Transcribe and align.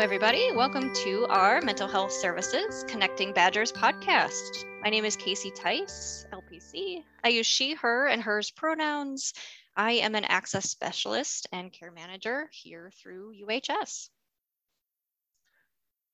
everybody. 0.00 0.50
Welcome 0.52 0.94
to 1.04 1.26
our 1.26 1.60
Mental 1.60 1.86
Health 1.86 2.10
Services 2.10 2.86
Connecting 2.88 3.34
Badgers 3.34 3.70
podcast. 3.70 4.64
My 4.82 4.88
name 4.88 5.04
is 5.04 5.14
Casey 5.14 5.50
Tice, 5.50 6.24
LPC. 6.32 7.04
I 7.22 7.28
use 7.28 7.46
she, 7.46 7.74
her, 7.74 8.06
and 8.06 8.22
hers 8.22 8.50
pronouns. 8.50 9.34
I 9.76 9.92
am 9.92 10.14
an 10.14 10.24
access 10.24 10.70
specialist 10.70 11.48
and 11.52 11.70
care 11.70 11.92
manager 11.92 12.48
here 12.50 12.90
through 12.98 13.34
UHS. 13.46 14.08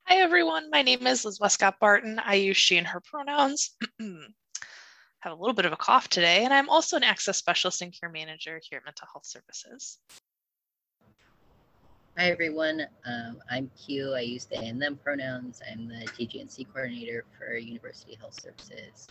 Hi, 0.07 0.17
everyone. 0.17 0.69
My 0.69 0.83
name 0.83 1.07
is 1.07 1.25
Liz 1.25 1.39
Westcott 1.39 1.79
Barton. 1.79 2.19
I 2.19 2.35
use 2.35 2.57
she 2.57 2.79
and 2.79 2.89
her 2.89 3.01
pronouns. 3.01 3.71
Have 5.21 5.33
a 5.33 5.37
little 5.37 5.55
bit 5.55 5.65
of 5.65 5.73
a 5.73 5.77
cough 5.77 6.09
today, 6.09 6.43
and 6.43 6.53
I'm 6.53 6.69
also 6.69 6.97
an 6.97 7.05
access 7.05 7.39
specialist 7.39 7.83
and 7.83 7.95
care 7.97 8.11
manager 8.11 8.61
here 8.69 8.79
at 8.79 8.85
Mental 8.85 9.07
Health 9.13 9.27
Services. 9.27 9.99
Hi 12.19 12.31
everyone, 12.31 12.87
um, 13.05 13.43
I'm 13.51 13.71
Q. 13.77 14.15
I 14.15 14.21
use 14.21 14.47
they 14.47 14.57
and 14.69 14.81
them 14.81 14.99
pronouns. 15.05 15.61
I'm 15.71 15.87
the 15.87 16.07
TGNC 16.07 16.67
coordinator 16.73 17.27
for 17.37 17.59
University 17.59 18.15
Health 18.19 18.41
Services, 18.41 19.09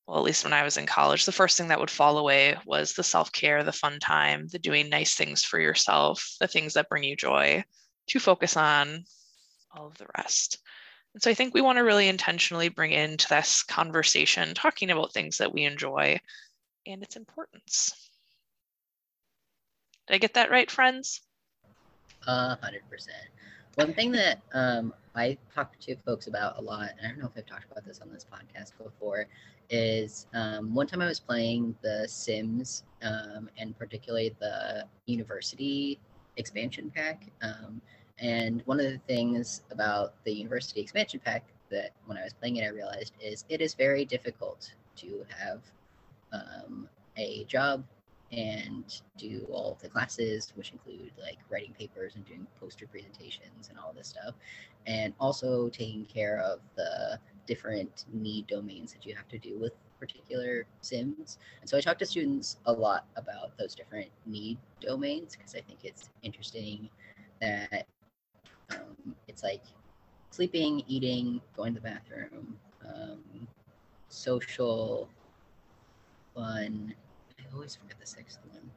well, 0.06 0.19
at 0.19 0.25
least 0.25 0.44
when 0.44 0.53
I 0.53 0.62
was 0.62 0.77
in 0.77 0.84
college, 0.84 1.25
the 1.25 1.33
first 1.33 1.56
thing 1.56 1.69
that 1.69 1.81
would 1.81 1.91
fall 1.91 2.19
away 2.19 2.59
was 2.66 2.93
the 2.93 3.03
self 3.03 3.33
care, 3.33 3.65
the 3.65 3.72
fun 3.72 3.99
time, 3.99 4.47
the 4.49 4.59
doing 4.59 4.91
nice 4.91 5.15
things 5.15 5.43
for 5.43 5.59
yourself, 5.59 6.34
the 6.39 6.49
things 6.49 6.75
that 6.75 6.91
bring 6.91 7.03
you 7.03 7.16
joy 7.16 7.65
to 8.09 8.21
focus 8.21 8.56
on 8.56 9.05
all 9.75 9.87
of 9.87 9.99
the 9.99 10.06
rest. 10.17 10.59
And 11.15 11.22
so 11.22 11.31
I 11.31 11.34
think 11.34 11.55
we 11.55 11.62
want 11.62 11.78
to 11.78 11.84
really 11.84 12.09
intentionally 12.09 12.69
bring 12.69 12.93
into 12.93 13.28
this 13.28 13.62
conversation 13.62 14.55
talking 14.55 14.91
about 14.91 15.12
things 15.12 15.39
that 15.39 15.53
we 15.53 15.65
enjoy 15.65 16.21
and 16.87 17.03
its 17.03 17.16
importance. 17.16 18.11
Did 20.06 20.15
I 20.15 20.19
get 20.19 20.34
that 20.34 20.50
right, 20.50 20.71
friends? 20.71 21.21
Hundred 22.27 22.83
percent. 22.91 23.28
One 23.77 23.93
thing 23.93 24.11
that 24.12 24.41
um, 24.55 24.95
I 25.15 25.37
talk 25.55 25.78
to 25.81 25.97
folks 25.97 26.28
about 26.28 26.59
a 26.59 26.62
lot, 26.62 26.91
and 26.99 27.06
I 27.06 27.11
don't 27.11 27.19
know 27.19 27.27
if 27.27 27.33
I've 27.37 27.47
talked 27.47 27.71
about 27.71 27.84
this 27.84 28.00
on 28.00 28.11
this 28.11 28.25
podcast 28.25 28.72
before, 28.83 29.27
is 29.69 30.27
um, 30.33 30.75
one 30.75 30.87
time 30.87 31.03
I 31.03 31.06
was 31.06 31.21
playing 31.21 31.75
The 31.83 32.06
Sims, 32.09 32.84
um, 33.03 33.50
and 33.59 33.77
particularly 33.78 34.34
the 34.41 34.87
university 35.06 35.99
expansion 36.37 36.91
pack. 36.95 37.25
Um, 37.43 37.81
and 38.19 38.62
one 38.65 38.81
of 38.81 38.87
the 38.91 38.99
things 39.06 39.62
about 39.71 40.15
the 40.25 40.32
University 40.32 40.81
expansion 40.81 41.21
pack 41.25 41.44
that 41.71 41.91
when 42.06 42.16
I 42.16 42.25
was 42.25 42.32
playing 42.32 42.56
it, 42.56 42.65
I 42.65 42.69
realized 42.69 43.12
is 43.21 43.44
it 43.49 43.60
is 43.60 43.75
very 43.75 44.04
difficult 44.04 44.72
to 44.97 45.25
have 45.37 45.60
um, 46.32 46.88
a 47.16 47.44
job 47.44 47.84
and 48.32 49.03
do 49.16 49.47
all 49.50 49.72
of 49.72 49.81
the 49.81 49.88
classes, 49.88 50.53
which 50.56 50.72
include 50.72 51.12
like 51.21 51.38
writing 51.50 51.75
papers 51.78 52.16
and 52.16 52.25
doing 52.25 52.47
poster 52.59 52.87
presentations 52.87 53.69
and 53.69 53.78
all 53.78 53.93
this 53.93 54.09
stuff, 54.09 54.34
and 54.87 55.12
also 55.21 55.69
taking 55.69 56.04
care 56.06 56.41
of 56.41 56.60
the 56.77 57.19
different 57.47 58.06
need 58.12 58.47
domains 58.47 58.93
that 58.93 59.06
you 59.06 59.15
have 59.15 59.28
to 59.28 59.38
do 59.38 59.59
with 59.59 59.72
particular 60.00 60.66
sims. 60.81 61.38
And 61.60 61.71
so 61.71 61.77
I 61.77 61.81
talk 61.81 61.98
to 61.98 62.06
students 62.06 62.56
a 62.66 62.72
lot 62.72 63.06
about 63.16 63.56
those 63.59 63.75
different 63.75 64.09
need 64.27 64.59
domains 64.81 65.37
because 65.37 65.54
I 65.54 65.60
think 65.60 65.81
it's 65.84 66.10
interesting 66.22 66.88
that 67.41 67.87
um, 68.71 69.15
it's 69.28 69.43
like 69.43 69.62
sleeping, 70.31 70.82
eating, 70.87 71.41
going 71.56 71.75
to 71.75 71.81
the 71.81 71.88
bathroom, 71.88 72.59
um, 72.84 73.47
social, 74.09 75.09
fun. 76.34 76.94
I 77.38 77.54
always 77.54 77.77
forget 77.77 77.99
the 78.00 78.06
sixth 78.06 78.38
one. 78.53 78.71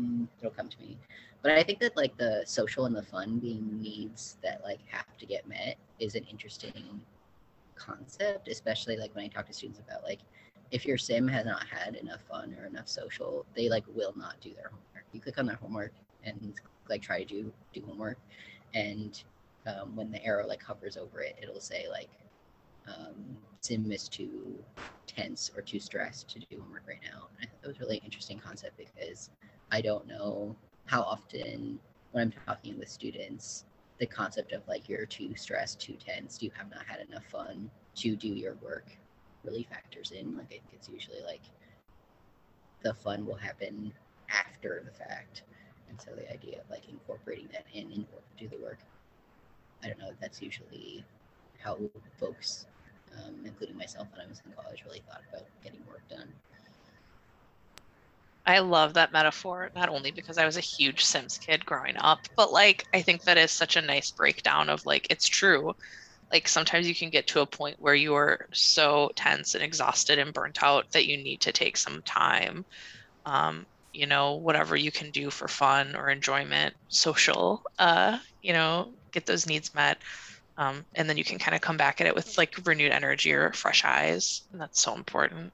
Mm, 0.00 0.28
it'll 0.38 0.50
come 0.50 0.68
to 0.68 0.80
me. 0.80 0.98
But 1.42 1.52
I 1.52 1.62
think 1.62 1.78
that 1.80 1.96
like 1.96 2.16
the 2.16 2.42
social 2.46 2.86
and 2.86 2.96
the 2.96 3.02
fun 3.02 3.38
being 3.38 3.80
needs 3.80 4.38
that 4.42 4.62
like 4.64 4.80
have 4.86 5.16
to 5.18 5.26
get 5.26 5.46
met 5.46 5.76
is 5.98 6.14
an 6.14 6.24
interesting 6.30 7.00
concept, 7.76 8.48
especially 8.48 8.96
like 8.96 9.14
when 9.14 9.24
I 9.24 9.28
talk 9.28 9.46
to 9.46 9.52
students 9.52 9.80
about 9.80 10.02
like 10.02 10.20
if 10.70 10.84
your 10.84 10.98
sim 10.98 11.28
has 11.28 11.46
not 11.46 11.66
had 11.66 11.96
enough 11.96 12.22
fun 12.22 12.56
or 12.58 12.66
enough 12.66 12.88
social, 12.88 13.46
they 13.54 13.68
like 13.68 13.84
will 13.94 14.14
not 14.16 14.40
do 14.40 14.52
their 14.54 14.70
homework. 14.70 15.04
You 15.12 15.20
click 15.20 15.38
on 15.38 15.46
their 15.46 15.56
homework 15.56 15.92
and 16.24 16.54
like 16.88 17.02
try 17.02 17.18
to 17.18 17.24
do 17.24 17.52
do 17.72 17.82
homework, 17.86 18.18
and 18.74 19.22
um, 19.66 19.96
when 19.96 20.10
the 20.10 20.24
arrow 20.24 20.46
like 20.46 20.62
hovers 20.62 20.96
over 20.96 21.20
it, 21.20 21.36
it'll 21.42 21.60
say 21.60 21.86
like 21.90 22.10
um, 22.88 23.36
sim 23.60 23.90
is 23.92 24.08
too 24.08 24.54
tense 25.06 25.50
or 25.56 25.62
too 25.62 25.80
stressed 25.80 26.28
to 26.30 26.38
do 26.40 26.60
homework 26.60 26.84
right 26.86 27.00
now. 27.02 27.28
And 27.38 27.46
I 27.46 27.50
thought 27.50 27.62
that 27.62 27.68
was 27.68 27.80
really 27.80 28.00
interesting 28.04 28.38
concept 28.38 28.76
because 28.76 29.30
I 29.70 29.80
don't 29.80 30.06
know 30.06 30.56
how 30.86 31.02
often 31.02 31.78
when 32.12 32.24
I'm 32.24 32.32
talking 32.46 32.78
with 32.78 32.88
students 32.88 33.64
the 33.98 34.06
concept 34.06 34.52
of 34.52 34.66
like 34.66 34.88
you're 34.88 35.06
too 35.06 35.34
stressed, 35.36 35.80
too 35.80 35.94
tense, 35.94 36.42
you 36.42 36.50
have 36.56 36.70
not 36.70 36.84
had 36.86 37.06
enough 37.08 37.24
fun 37.26 37.70
to 37.96 38.16
do 38.16 38.28
your 38.28 38.54
work 38.56 38.90
really 39.44 39.62
factors 39.70 40.10
in. 40.10 40.36
Like 40.36 40.46
I 40.46 40.48
think 40.48 40.64
it's 40.72 40.88
usually 40.88 41.22
like 41.24 41.42
the 42.82 42.94
fun 42.94 43.24
will 43.24 43.36
happen 43.36 43.92
after 44.28 44.82
the 44.84 44.92
fact. 44.92 45.42
And 45.88 46.00
so 46.00 46.10
the 46.16 46.30
idea 46.32 46.60
of 46.60 46.70
like 46.70 46.88
incorporating 46.88 47.48
that 47.52 47.64
in 47.72 47.90
in 47.92 48.06
order 48.12 48.26
to 48.36 48.44
do 48.44 48.48
the 48.56 48.62
work, 48.62 48.78
I 49.82 49.88
don't 49.88 49.98
know, 49.98 50.10
that's 50.20 50.42
usually 50.42 51.04
how 51.58 51.78
folks, 52.18 52.66
um, 53.16 53.34
including 53.44 53.76
myself 53.76 54.08
when 54.12 54.20
I 54.24 54.28
was 54.28 54.40
in 54.44 54.52
college, 54.52 54.82
really 54.84 55.02
thought 55.08 55.22
about 55.30 55.46
getting 55.62 55.80
work 55.88 56.02
done. 56.08 56.28
I 58.46 58.58
love 58.58 58.94
that 58.94 59.12
metaphor, 59.12 59.70
not 59.74 59.88
only 59.88 60.10
because 60.10 60.36
I 60.36 60.44
was 60.44 60.56
a 60.56 60.60
huge 60.60 61.04
Sims 61.04 61.38
kid 61.38 61.64
growing 61.64 61.96
up, 61.96 62.18
but 62.36 62.52
like 62.52 62.84
I 62.92 63.00
think 63.02 63.22
that 63.22 63.38
is 63.38 63.50
such 63.50 63.76
a 63.76 63.82
nice 63.82 64.10
breakdown 64.10 64.68
of 64.68 64.84
like 64.84 65.06
it's 65.10 65.28
true. 65.28 65.72
Like 66.32 66.48
sometimes 66.48 66.88
you 66.88 66.94
can 66.94 67.10
get 67.10 67.26
to 67.28 67.40
a 67.40 67.46
point 67.46 67.76
where 67.78 67.94
you 67.94 68.14
are 68.14 68.46
so 68.52 69.10
tense 69.16 69.54
and 69.54 69.64
exhausted 69.64 70.18
and 70.18 70.32
burnt 70.34 70.62
out 70.62 70.84
that 70.92 71.06
you 71.06 71.16
need 71.16 71.40
to 71.42 71.52
take 71.52 71.76
some 71.76 72.02
time. 72.04 72.64
Um, 73.24 73.64
you 73.94 74.06
know, 74.06 74.34
whatever 74.34 74.76
you 74.76 74.90
can 74.90 75.10
do 75.10 75.30
for 75.30 75.48
fun 75.48 75.94
or 75.94 76.10
enjoyment, 76.10 76.74
social, 76.88 77.62
uh, 77.78 78.18
you 78.42 78.52
know, 78.52 78.92
get 79.12 79.24
those 79.24 79.46
needs 79.46 79.74
met. 79.74 79.98
Um, 80.56 80.84
and 80.94 81.08
then 81.08 81.16
you 81.16 81.24
can 81.24 81.38
kind 81.38 81.54
of 81.54 81.60
come 81.60 81.76
back 81.76 82.00
at 82.00 82.06
it 82.06 82.14
with 82.14 82.36
like 82.36 82.54
renewed 82.64 82.92
energy 82.92 83.32
or 83.32 83.52
fresh 83.52 83.84
eyes. 83.84 84.42
And 84.52 84.60
that's 84.60 84.80
so 84.80 84.94
important. 84.94 85.52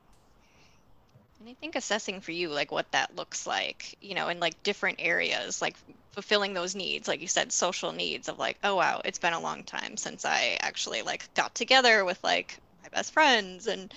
And 1.41 1.49
I 1.49 1.55
think 1.55 1.77
assessing 1.77 2.21
for 2.21 2.33
you, 2.33 2.49
like 2.49 2.71
what 2.71 2.91
that 2.93 3.17
looks 3.17 3.47
like, 3.47 3.97
you 4.01 4.15
know, 4.15 4.29
in 4.29 4.41
like 4.41 4.63
different 4.63 4.99
areas, 5.01 5.63
like 5.63 5.77
fulfilling 6.13 6.53
those 6.53 6.75
needs, 6.75 7.09
like 7.09 7.21
you 7.21 7.29
said, 7.29 7.53
social 7.53 7.93
needs 7.93 8.29
of 8.29 8.39
like, 8.39 8.59
oh 8.63 8.77
wow, 8.77 9.01
it's 9.05 9.19
been 9.19 9.33
a 9.33 9.41
long 9.41 9.65
time 9.65 9.97
since 9.97 10.25
I 10.25 10.59
actually 10.61 11.03
like 11.03 11.33
got 11.35 11.55
together 11.55 12.05
with 12.05 12.23
like 12.23 12.59
my 12.83 12.89
best 12.91 13.13
friends 13.13 13.67
and 13.67 13.93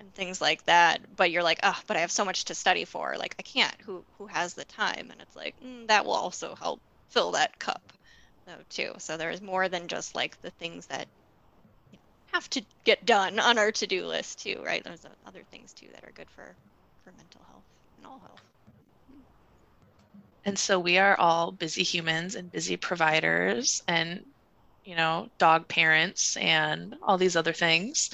and 0.00 0.14
things 0.14 0.40
like 0.40 0.64
that. 0.64 1.02
But 1.16 1.30
you're 1.30 1.42
like, 1.44 1.60
oh, 1.62 1.78
but 1.86 1.96
I 1.96 2.00
have 2.00 2.10
so 2.12 2.24
much 2.24 2.46
to 2.46 2.54
study 2.54 2.84
for. 2.84 3.16
Like 3.18 3.36
I 3.38 3.42
can't. 3.42 3.80
Who 3.82 4.04
who 4.18 4.26
has 4.26 4.54
the 4.54 4.64
time? 4.64 5.10
And 5.12 5.20
it's 5.20 5.36
like 5.36 5.54
mm, 5.64 5.86
that 5.88 6.04
will 6.04 6.14
also 6.14 6.54
help 6.56 6.80
fill 7.10 7.32
that 7.32 7.58
cup, 7.60 7.82
though 8.46 8.62
too. 8.70 8.92
So 8.98 9.16
there's 9.16 9.42
more 9.42 9.68
than 9.68 9.88
just 9.88 10.14
like 10.16 10.40
the 10.40 10.50
things 10.52 10.86
that 10.88 11.06
have 12.32 12.48
to 12.50 12.64
get 12.84 13.04
done 13.06 13.38
on 13.38 13.58
our 13.58 13.72
to-do 13.72 14.06
list 14.06 14.42
too, 14.42 14.62
right? 14.64 14.82
There's 14.84 15.04
other 15.26 15.44
things 15.50 15.72
too 15.74 15.88
that 15.92 16.04
are 16.04 16.12
good 16.12 16.30
for 16.30 16.56
for 17.04 17.12
mental 17.12 17.42
health 17.48 17.64
and 17.96 18.06
all 18.06 18.20
health. 18.20 18.42
And 20.44 20.58
so 20.58 20.78
we 20.78 20.98
are 20.98 21.18
all 21.18 21.52
busy 21.52 21.82
humans 21.82 22.34
and 22.34 22.50
busy 22.50 22.76
providers 22.76 23.82
and, 23.86 24.24
you 24.84 24.96
know, 24.96 25.28
dog 25.38 25.68
parents 25.68 26.36
and 26.36 26.94
all 27.02 27.18
these 27.18 27.36
other 27.36 27.52
things. 27.52 28.10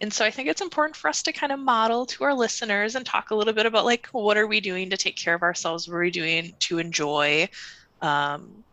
And 0.00 0.12
so 0.12 0.24
I 0.24 0.30
think 0.30 0.48
it's 0.48 0.62
important 0.62 0.96
for 0.96 1.08
us 1.08 1.22
to 1.24 1.32
kind 1.32 1.52
of 1.52 1.58
model 1.58 2.06
to 2.06 2.24
our 2.24 2.32
listeners 2.32 2.94
and 2.94 3.04
talk 3.04 3.30
a 3.30 3.34
little 3.34 3.52
bit 3.52 3.66
about 3.66 3.84
like, 3.84 4.06
what 4.12 4.38
are 4.38 4.46
we 4.46 4.60
doing 4.60 4.88
to 4.90 4.96
take 4.96 5.16
care 5.16 5.34
of 5.34 5.42
ourselves? 5.42 5.86
What 5.86 5.96
are 5.96 6.00
we 6.00 6.10
doing 6.10 6.54
to 6.60 6.78
enjoy, 6.78 7.48
um, 8.00 8.64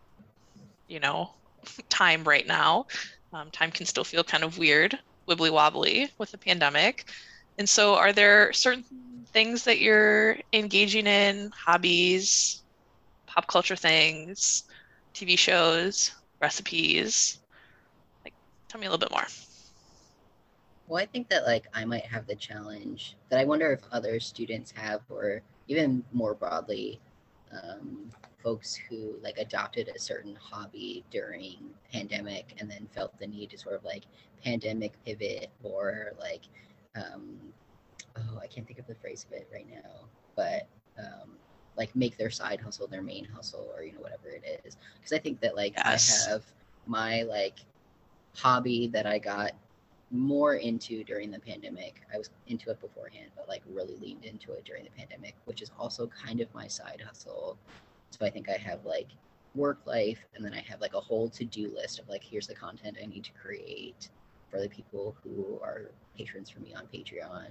you 0.86 1.00
know, 1.00 1.30
time 1.90 2.24
right 2.24 2.46
now? 2.46 2.86
Um, 3.34 3.50
time 3.50 3.70
can 3.70 3.84
still 3.84 4.04
feel 4.04 4.24
kind 4.24 4.42
of 4.42 4.56
weird, 4.56 4.98
wibbly 5.28 5.50
wobbly 5.50 6.10
with 6.16 6.30
the 6.30 6.38
pandemic. 6.38 7.10
And 7.58 7.68
so, 7.68 7.94
are 7.96 8.12
there 8.12 8.52
certain 8.54 8.84
things 9.32 9.64
that 9.64 9.80
you're 9.80 10.38
engaging 10.52 11.06
in, 11.06 11.50
hobbies, 11.50 12.62
pop 13.26 13.46
culture 13.48 13.76
things, 13.76 14.64
TV 15.12 15.36
shows, 15.36 16.12
recipes? 16.40 17.38
Like, 18.24 18.32
tell 18.68 18.80
me 18.80 18.86
a 18.86 18.90
little 18.90 19.06
bit 19.06 19.10
more. 19.10 19.26
Well, 20.88 21.02
I 21.02 21.06
think 21.06 21.28
that 21.28 21.44
like 21.46 21.66
I 21.74 21.84
might 21.84 22.06
have 22.06 22.26
the 22.26 22.34
challenge 22.34 23.16
that 23.28 23.38
I 23.38 23.44
wonder 23.44 23.70
if 23.72 23.80
other 23.92 24.18
students 24.20 24.70
have, 24.72 25.02
or 25.10 25.42
even 25.68 26.02
more 26.12 26.34
broadly, 26.34 26.98
um, 27.52 28.10
folks 28.42 28.74
who 28.74 29.16
like 29.22 29.36
adopted 29.38 29.88
a 29.88 29.98
certain 29.98 30.34
hobby 30.36 31.04
during 31.10 31.56
pandemic 31.92 32.54
and 32.58 32.70
then 32.70 32.88
felt 32.94 33.18
the 33.18 33.26
need 33.26 33.50
to 33.50 33.58
sort 33.58 33.74
of 33.74 33.84
like 33.84 34.04
pandemic 34.42 34.92
pivot 35.04 35.50
or 35.62 36.12
like 36.18 36.42
um, 36.96 37.36
oh, 38.16 38.38
I 38.42 38.46
can't 38.46 38.66
think 38.66 38.78
of 38.78 38.86
the 38.86 38.94
phrase 38.94 39.26
of 39.28 39.36
it 39.36 39.48
right 39.52 39.66
now, 39.70 40.06
but 40.36 40.66
um, 40.98 41.32
like 41.76 41.94
make 41.94 42.16
their 42.16 42.30
side 42.30 42.60
hustle 42.60 42.86
their 42.86 43.02
main 43.02 43.26
hustle 43.26 43.70
or 43.76 43.82
you 43.82 43.92
know 43.92 44.00
whatever 44.00 44.28
it 44.28 44.62
is. 44.64 44.78
Because 44.96 45.12
I 45.12 45.18
think 45.18 45.40
that 45.40 45.54
like 45.54 45.74
yes. 45.76 46.26
I 46.26 46.30
have 46.30 46.44
my 46.86 47.22
like 47.22 47.58
hobby 48.34 48.88
that 48.88 49.06
I 49.06 49.18
got 49.18 49.52
more 50.10 50.54
into 50.54 51.04
during 51.04 51.30
the 51.30 51.38
pandemic. 51.38 52.02
I 52.12 52.18
was 52.18 52.30
into 52.46 52.70
it 52.70 52.80
beforehand, 52.80 53.30
but 53.36 53.48
like 53.48 53.62
really 53.70 53.96
leaned 53.96 54.24
into 54.24 54.52
it 54.52 54.64
during 54.64 54.84
the 54.84 54.90
pandemic, 54.90 55.34
which 55.44 55.62
is 55.62 55.70
also 55.78 56.06
kind 56.06 56.40
of 56.40 56.52
my 56.54 56.66
side 56.66 57.02
hustle. 57.06 57.58
So 58.10 58.24
I 58.24 58.30
think 58.30 58.48
I 58.48 58.56
have 58.56 58.84
like 58.84 59.08
work 59.54 59.80
life 59.86 60.18
and 60.34 60.44
then 60.44 60.54
I 60.54 60.60
have 60.60 60.80
like 60.80 60.94
a 60.94 61.00
whole 61.00 61.28
to-do 61.28 61.72
list 61.74 61.98
of 61.98 62.08
like 62.08 62.22
here's 62.22 62.46
the 62.46 62.54
content 62.54 62.96
I 63.02 63.06
need 63.06 63.24
to 63.24 63.32
create 63.32 64.10
for 64.50 64.60
the 64.60 64.68
people 64.68 65.14
who 65.22 65.58
are 65.62 65.90
patrons 66.16 66.48
for 66.48 66.60
me 66.60 66.74
on 66.74 66.86
Patreon 66.86 67.48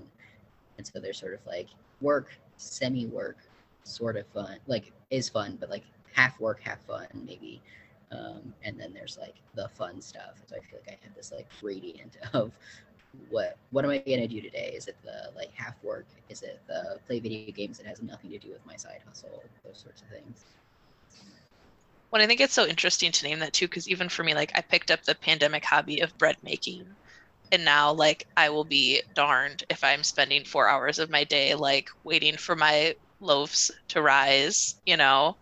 and 0.78 0.88
so 0.88 1.00
they're 1.00 1.14
sort 1.14 1.34
of 1.34 1.40
like 1.46 1.68
work, 2.02 2.30
semi 2.58 3.06
work, 3.08 3.38
sort 3.84 4.16
of 4.16 4.26
fun, 4.28 4.58
like 4.68 4.92
is 5.10 5.30
fun, 5.30 5.58
but 5.60 5.70
like 5.70 5.84
half 6.14 6.40
work, 6.40 6.62
half 6.62 6.80
fun, 6.86 7.08
maybe. 7.26 7.62
Um, 8.12 8.54
and 8.64 8.80
then 8.80 8.94
there's 8.94 9.18
like 9.18 9.36
the 9.56 9.68
fun 9.70 10.02
stuff. 10.02 10.42
So 10.48 10.56
I 10.56 10.60
feel 10.60 10.80
like 10.86 10.98
I 11.02 11.06
have 11.06 11.16
this 11.16 11.32
like 11.32 11.48
gradient 11.62 12.18
of 12.34 12.52
what 13.30 13.58
what 13.72 13.84
am 13.84 13.92
I 13.92 13.98
gonna 13.98 14.28
do 14.28 14.42
today? 14.42 14.74
Is 14.76 14.88
it 14.88 14.96
the 15.04 15.32
like 15.36 15.52
half 15.54 15.76
work? 15.84 16.06
Is 16.30 16.42
it 16.44 16.62
the 16.68 17.00
play 17.08 17.20
video 17.20 17.52
games 17.52 17.78
that 17.78 17.88
has 17.88 18.02
nothing 18.02 18.32
to 18.32 18.38
do 18.38 18.50
with 18.50 18.66
my 18.66 18.76
side 18.76 19.02
hustle? 19.06 19.44
Those 19.66 19.80
sorts 19.80 20.02
of 20.02 20.08
things. 20.10 20.46
Well, 22.12 22.22
I 22.22 22.28
think 22.28 22.40
it's 22.40 22.54
so 22.54 22.66
interesting 22.66 23.12
to 23.12 23.26
name 23.26 23.40
that 23.40 23.54
too, 23.54 23.68
because 23.68 23.90
even 23.90 24.08
for 24.08 24.24
me, 24.24 24.34
like 24.34 24.52
I 24.56 24.62
picked 24.62 24.92
up 24.92 25.04
the 25.04 25.16
pandemic 25.16 25.66
hobby 25.66 26.00
of 26.00 26.18
bread 26.18 26.38
making 26.44 26.86
and 27.52 27.64
now 27.64 27.92
like 27.92 28.26
i 28.36 28.50
will 28.50 28.64
be 28.64 29.02
darned 29.16 29.64
if 29.70 29.84
i'm 29.84 30.04
spending 30.04 30.44
four 30.44 30.68
hours 30.68 31.00
of 31.00 31.10
my 31.10 31.24
day 31.24 31.56
like 31.56 31.90
waiting 32.04 32.36
for 32.38 32.56
my 32.56 32.96
loaves 33.20 33.72
to 33.88 34.02
rise 34.02 34.76
you 34.86 34.98
know 34.98 35.38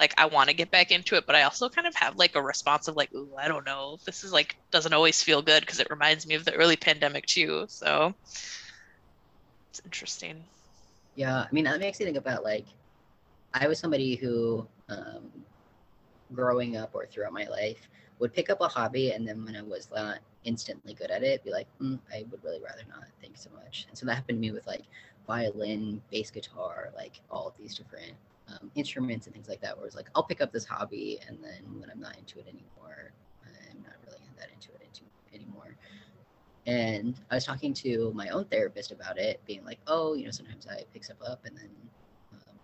like 0.00 0.14
i 0.18 0.26
want 0.26 0.48
to 0.48 0.56
get 0.56 0.70
back 0.70 0.90
into 0.90 1.14
it 1.16 1.24
but 1.26 1.36
i 1.36 1.42
also 1.42 1.68
kind 1.68 1.86
of 1.86 1.94
have 1.94 2.16
like 2.16 2.34
a 2.34 2.42
response 2.42 2.88
of 2.88 2.96
like 2.96 3.12
Ooh, 3.14 3.34
i 3.38 3.46
don't 3.46 3.66
know 3.66 3.98
this 4.06 4.24
is 4.24 4.32
like 4.32 4.56
doesn't 4.72 4.92
always 4.92 5.22
feel 5.22 5.42
good 5.42 5.60
because 5.60 5.80
it 5.80 5.90
reminds 5.90 6.26
me 6.26 6.34
of 6.34 6.44
the 6.44 6.54
early 6.54 6.76
pandemic 6.76 7.26
too 7.26 7.66
so 7.68 8.12
it's 9.70 9.80
interesting 9.84 10.42
yeah 11.14 11.38
i 11.40 11.48
mean 11.52 11.64
that 11.64 11.78
makes 11.78 12.00
you 12.00 12.06
think 12.06 12.18
about 12.18 12.42
like 12.42 12.66
i 13.54 13.68
was 13.68 13.78
somebody 13.78 14.16
who 14.16 14.66
um 14.88 15.30
growing 16.32 16.76
up 16.76 16.90
or 16.94 17.06
throughout 17.06 17.32
my 17.32 17.46
life 17.48 17.88
would 18.18 18.32
pick 18.32 18.50
up 18.50 18.60
a 18.60 18.68
hobby 18.68 19.12
and 19.12 19.26
then 19.26 19.44
when 19.44 19.54
i 19.54 19.62
was 19.62 19.88
not 19.94 20.18
instantly 20.44 20.94
good 20.94 21.10
at 21.10 21.22
it, 21.22 21.44
be 21.44 21.50
like, 21.50 21.66
mm, 21.80 21.98
I 22.12 22.24
would 22.30 22.42
really 22.42 22.60
rather 22.60 22.82
not. 22.88 23.04
Thank 23.20 23.34
you 23.34 23.38
so 23.38 23.50
much. 23.54 23.86
And 23.88 23.96
so 23.96 24.06
that 24.06 24.14
happened 24.14 24.36
to 24.36 24.40
me 24.40 24.50
with 24.50 24.66
like 24.66 24.84
violin, 25.26 26.00
bass 26.10 26.30
guitar, 26.30 26.90
like 26.96 27.20
all 27.30 27.48
of 27.48 27.54
these 27.58 27.76
different 27.76 28.14
um, 28.50 28.70
instruments 28.74 29.26
and 29.26 29.34
things 29.34 29.48
like 29.48 29.60
that. 29.60 29.76
Where 29.76 29.86
it's 29.86 29.96
like, 29.96 30.08
I'll 30.14 30.22
pick 30.22 30.40
up 30.40 30.52
this 30.52 30.64
hobby, 30.64 31.18
and 31.26 31.38
then 31.42 31.80
when 31.80 31.90
I'm 31.90 32.00
not 32.00 32.16
into 32.16 32.38
it 32.38 32.46
anymore, 32.46 33.12
I'm 33.70 33.82
not 33.82 33.94
really 34.06 34.20
that 34.38 34.48
into 34.52 34.70
it 34.72 34.82
into, 34.86 35.04
anymore. 35.34 35.76
And 36.66 37.14
I 37.30 37.36
was 37.36 37.44
talking 37.44 37.72
to 37.74 38.12
my 38.14 38.28
own 38.28 38.44
therapist 38.46 38.92
about 38.92 39.18
it, 39.18 39.40
being 39.46 39.64
like, 39.64 39.78
oh, 39.86 40.14
you 40.14 40.24
know, 40.24 40.30
sometimes 40.30 40.66
I 40.66 40.84
pick 40.92 41.04
stuff 41.04 41.16
up 41.26 41.44
and 41.44 41.56
then 41.56 41.70
um, 42.32 42.54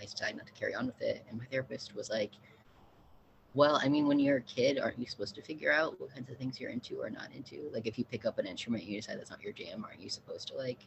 I 0.00 0.04
decide 0.04 0.36
not 0.36 0.46
to 0.46 0.52
carry 0.52 0.74
on 0.74 0.86
with 0.86 1.00
it. 1.00 1.24
And 1.28 1.38
my 1.38 1.44
therapist 1.46 1.94
was 1.94 2.10
like, 2.10 2.32
well, 3.54 3.78
I 3.80 3.88
mean, 3.88 4.08
when 4.08 4.18
you're 4.18 4.38
a 4.38 4.42
kid, 4.42 4.80
aren't 4.80 4.98
you 4.98 5.06
supposed 5.06 5.36
to 5.36 5.42
figure 5.42 5.72
out 5.72 6.00
what 6.00 6.12
kinds 6.12 6.28
of 6.28 6.36
things 6.36 6.60
you're 6.60 6.70
into 6.70 7.00
or 7.00 7.08
not 7.08 7.28
into? 7.32 7.70
Like, 7.72 7.86
if 7.86 7.96
you 7.98 8.04
pick 8.04 8.26
up 8.26 8.38
an 8.38 8.46
instrument, 8.46 8.82
you 8.82 9.00
decide 9.00 9.18
that's 9.18 9.30
not 9.30 9.42
your 9.42 9.52
jam, 9.52 9.84
aren't 9.84 10.00
you 10.00 10.10
supposed 10.10 10.48
to 10.48 10.56
like 10.56 10.80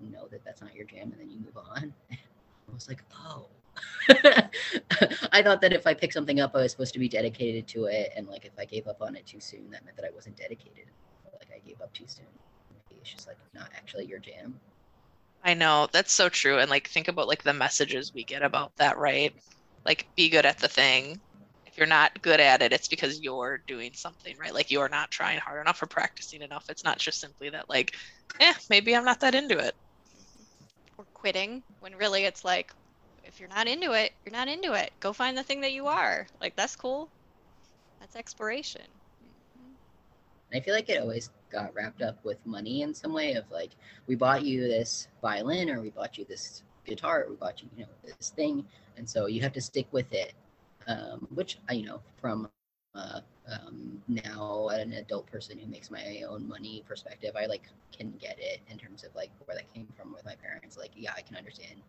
know 0.00 0.26
that 0.30 0.44
that's 0.44 0.60
not 0.60 0.74
your 0.74 0.86
jam 0.86 1.12
and 1.12 1.20
then 1.20 1.30
you 1.30 1.38
move 1.38 1.56
on? 1.56 1.94
I 2.70 2.74
was 2.74 2.88
like, 2.88 3.02
oh. 3.26 3.46
I 5.32 5.42
thought 5.42 5.60
that 5.60 5.72
if 5.72 5.86
I 5.86 5.94
picked 5.94 6.12
something 6.12 6.40
up, 6.40 6.54
I 6.54 6.62
was 6.62 6.72
supposed 6.72 6.92
to 6.94 6.98
be 6.98 7.08
dedicated 7.08 7.66
to 7.68 7.86
it, 7.86 8.12
and 8.16 8.28
like 8.28 8.44
if 8.44 8.52
I 8.58 8.64
gave 8.64 8.86
up 8.86 9.00
on 9.00 9.16
it 9.16 9.26
too 9.26 9.40
soon, 9.40 9.70
that 9.70 9.84
meant 9.84 9.96
that 9.96 10.04
I 10.04 10.10
wasn't 10.14 10.36
dedicated. 10.36 10.86
Like 11.32 11.48
I 11.54 11.66
gave 11.66 11.80
up 11.80 11.92
too 11.94 12.04
soon. 12.06 12.26
Maybe 12.70 13.00
it's 13.00 13.10
just 13.10 13.26
like 13.26 13.38
not 13.54 13.70
actually 13.76 14.06
your 14.06 14.18
jam. 14.18 14.58
I 15.42 15.54
know 15.54 15.88
that's 15.92 16.12
so 16.12 16.28
true, 16.28 16.58
and 16.58 16.70
like 16.70 16.88
think 16.88 17.08
about 17.08 17.28
like 17.28 17.42
the 17.42 17.54
messages 17.54 18.12
we 18.14 18.24
get 18.24 18.42
about 18.42 18.72
that, 18.76 18.98
right? 18.98 19.32
like 19.84 20.08
be 20.16 20.28
good 20.28 20.46
at 20.46 20.58
the 20.58 20.68
thing 20.68 21.20
if 21.66 21.76
you're 21.76 21.86
not 21.86 22.20
good 22.22 22.40
at 22.40 22.62
it 22.62 22.72
it's 22.72 22.88
because 22.88 23.20
you're 23.20 23.62
doing 23.66 23.90
something 23.94 24.36
right 24.38 24.54
like 24.54 24.70
you're 24.70 24.88
not 24.88 25.10
trying 25.10 25.38
hard 25.38 25.60
enough 25.60 25.82
or 25.82 25.86
practicing 25.86 26.42
enough 26.42 26.64
it's 26.68 26.84
not 26.84 26.98
just 26.98 27.20
simply 27.20 27.50
that 27.50 27.68
like 27.68 27.94
eh 28.40 28.54
maybe 28.68 28.94
i'm 28.94 29.04
not 29.04 29.20
that 29.20 29.34
into 29.34 29.58
it 29.58 29.74
quitting 31.20 31.62
when 31.80 31.96
really 31.96 32.24
it's 32.24 32.44
like 32.44 32.72
if 33.24 33.40
you're 33.40 33.48
not 33.50 33.68
into 33.68 33.92
it 33.92 34.12
you're 34.24 34.32
not 34.32 34.48
into 34.48 34.72
it. 34.74 34.92
Go 35.00 35.12
find 35.12 35.36
the 35.36 35.42
thing 35.42 35.60
that 35.62 35.72
you 35.72 35.86
are. 35.86 36.26
Like 36.40 36.56
that's 36.56 36.76
cool. 36.76 37.08
That's 38.00 38.16
exploration. 38.16 38.86
I 40.54 40.60
feel 40.60 40.74
like 40.74 40.88
it 40.88 41.00
always 41.00 41.30
got 41.52 41.74
wrapped 41.74 42.02
up 42.02 42.24
with 42.24 42.44
money 42.46 42.82
in 42.82 42.94
some 42.94 43.12
way 43.12 43.34
of 43.34 43.44
like 43.50 43.70
we 44.06 44.16
bought 44.16 44.44
you 44.44 44.62
this 44.62 45.08
violin 45.22 45.70
or 45.70 45.80
we 45.80 45.90
bought 45.90 46.18
you 46.18 46.24
this 46.24 46.62
guitar 46.86 47.24
or 47.24 47.30
we 47.30 47.36
bought 47.36 47.62
you 47.62 47.68
you 47.76 47.82
know 47.84 47.90
this 48.04 48.30
thing. 48.30 48.64
And 48.96 49.08
so 49.08 49.26
you 49.26 49.40
have 49.42 49.52
to 49.54 49.60
stick 49.60 49.86
with 49.92 50.12
it 50.12 50.34
um, 50.86 51.26
which 51.34 51.58
i 51.68 51.74
you 51.74 51.86
know 51.86 52.00
from 52.20 52.48
uh, 52.94 53.20
um, 53.50 54.02
now 54.08 54.68
an 54.72 54.92
adult 54.94 55.26
person 55.30 55.58
who 55.58 55.66
makes 55.66 55.90
my 55.90 56.22
own 56.28 56.46
money 56.48 56.84
perspective 56.86 57.34
i 57.36 57.46
like 57.46 57.62
can 57.96 58.12
get 58.20 58.36
it 58.38 58.60
in 58.68 58.78
terms 58.78 59.04
of 59.04 59.14
like 59.14 59.30
where 59.44 59.56
that 59.56 59.72
came 59.72 59.88
from 59.96 60.12
with 60.12 60.24
my 60.24 60.34
parents 60.36 60.76
like 60.76 60.90
yeah 60.94 61.12
i 61.16 61.20
can 61.20 61.36
understand 61.36 61.80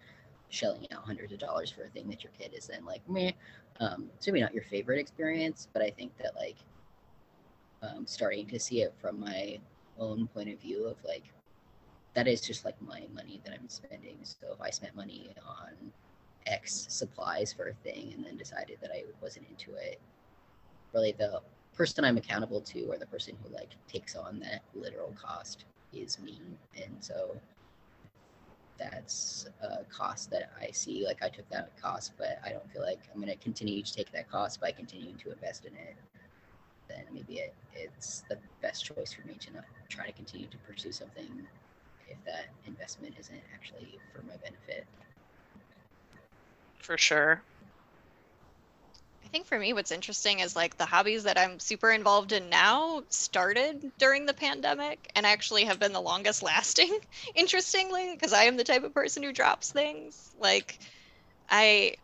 shelling 0.50 0.86
out 0.92 1.04
hundreds 1.04 1.32
of 1.32 1.40
dollars 1.40 1.72
for 1.72 1.84
a 1.84 1.90
thing 1.90 2.10
that 2.10 2.24
your 2.24 2.32
kid 2.38 2.52
is 2.56 2.68
then 2.68 2.84
like 2.86 3.08
me 3.10 3.34
um, 3.80 4.10
it's 4.16 4.28
maybe 4.28 4.42
not 4.42 4.54
your 4.54 4.64
favorite 4.64 5.00
experience 5.00 5.68
but 5.74 5.82
i 5.82 5.90
think 5.90 6.12
that 6.18 6.36
like 6.36 6.58
um, 7.84 8.06
starting 8.06 8.46
to 8.48 8.60
see 8.60 8.82
it 8.82 8.94
from 9.00 9.20
my 9.20 9.58
own 10.00 10.28
point 10.28 10.50
of 10.50 10.60
view 10.60 10.86
of 10.86 10.98
like 11.06 11.24
that 12.14 12.28
is 12.28 12.42
just 12.42 12.66
like 12.66 12.80
my 12.82 13.04
money 13.14 13.40
that 13.46 13.54
i'm 13.54 13.70
spending 13.70 14.18
so 14.24 14.48
if 14.54 14.62
i 14.62 14.70
spent 14.70 14.96
money 14.96 15.32
on 15.48 15.92
X 16.48 16.88
supplies 16.90 17.54
for 17.54 17.68
a 17.68 17.74
thing 17.74 18.14
and 18.16 18.26
then 18.26 18.38
decided 18.38 18.78
that 18.82 18.92
I 18.92 19.04
wasn't 19.22 19.48
into 19.50 19.74
it. 19.76 20.00
Really, 20.94 21.14
the 21.14 21.42
person 21.74 22.04
I'm 22.04 22.18
accountable 22.18 22.62
to 22.62 22.84
or 22.86 22.98
the 22.98 23.06
person 23.06 23.36
who 23.44 23.54
like 23.54 23.72
takes 23.88 24.16
on 24.16 24.40
that 24.42 24.64
literal 24.76 25.14
cost 25.20 25.66
is 25.94 26.20
me. 26.20 26.40
And 26.76 26.96
so 27.00 27.36
that's 28.78 29.48
a 29.62 29.84
cost 29.86 30.32
that 30.32 30.52
I 30.60 30.72
see. 30.72 31.06
Like 31.06 31.24
I 31.24 31.30
took 31.30 31.50
that 31.50 31.80
cost, 31.82 32.14
but 32.18 32.40
I 32.44 32.50
don't 32.50 32.70
feel 32.72 32.82
like 32.82 33.00
I'm 33.14 33.22
going 33.22 33.32
to 33.32 33.42
continue 33.44 33.82
to 33.84 33.94
take 33.94 34.12
that 34.12 34.30
cost 34.30 34.60
by 34.60 34.72
continuing 34.72 35.16
to 35.18 35.32
invest 35.32 35.66
in 35.66 35.74
it. 35.76 35.96
Then 36.88 37.04
maybe 37.14 37.36
it, 37.36 37.54
it's 37.74 38.24
the 38.30 38.38
best 38.62 38.86
choice 38.86 39.14
for 39.14 39.26
me 39.28 39.36
to 39.36 39.54
not 39.54 39.66
try 39.90 40.08
to 40.08 40.12
continue 40.12 40.48
to 40.48 40.58
pursue 40.58 40.92
something 40.92 41.48
if 42.10 42.18
that 42.26 42.48
investment 42.66 43.16
isn't 43.20 43.42
actually 43.54 43.98
for 44.14 44.22
my 44.24 44.36
benefit. 44.44 44.86
For 46.80 46.98
sure. 46.98 47.42
I 49.24 49.28
think 49.30 49.46
for 49.48 49.58
me, 49.58 49.74
what's 49.74 49.92
interesting 49.92 50.40
is 50.40 50.56
like 50.56 50.78
the 50.78 50.86
hobbies 50.86 51.24
that 51.24 51.38
I'm 51.38 51.60
super 51.60 51.92
involved 51.92 52.32
in 52.32 52.50
now 52.50 53.04
started 53.10 53.92
during 53.98 54.26
the 54.26 54.34
pandemic 54.34 55.10
and 55.16 55.26
actually 55.26 55.66
have 55.66 55.80
been 55.80 55.94
the 55.94 56.02
longest 56.02 56.44
lasting, 56.44 56.98
interestingly, 57.36 58.14
because 58.14 58.34
I 58.34 58.44
am 58.44 58.58
the 58.58 58.64
type 58.64 58.84
of 58.84 58.94
person 58.94 59.24
who 59.24 59.32
drops 59.32 59.72
things. 59.72 60.32
Like, 60.38 60.80
I 61.50 61.96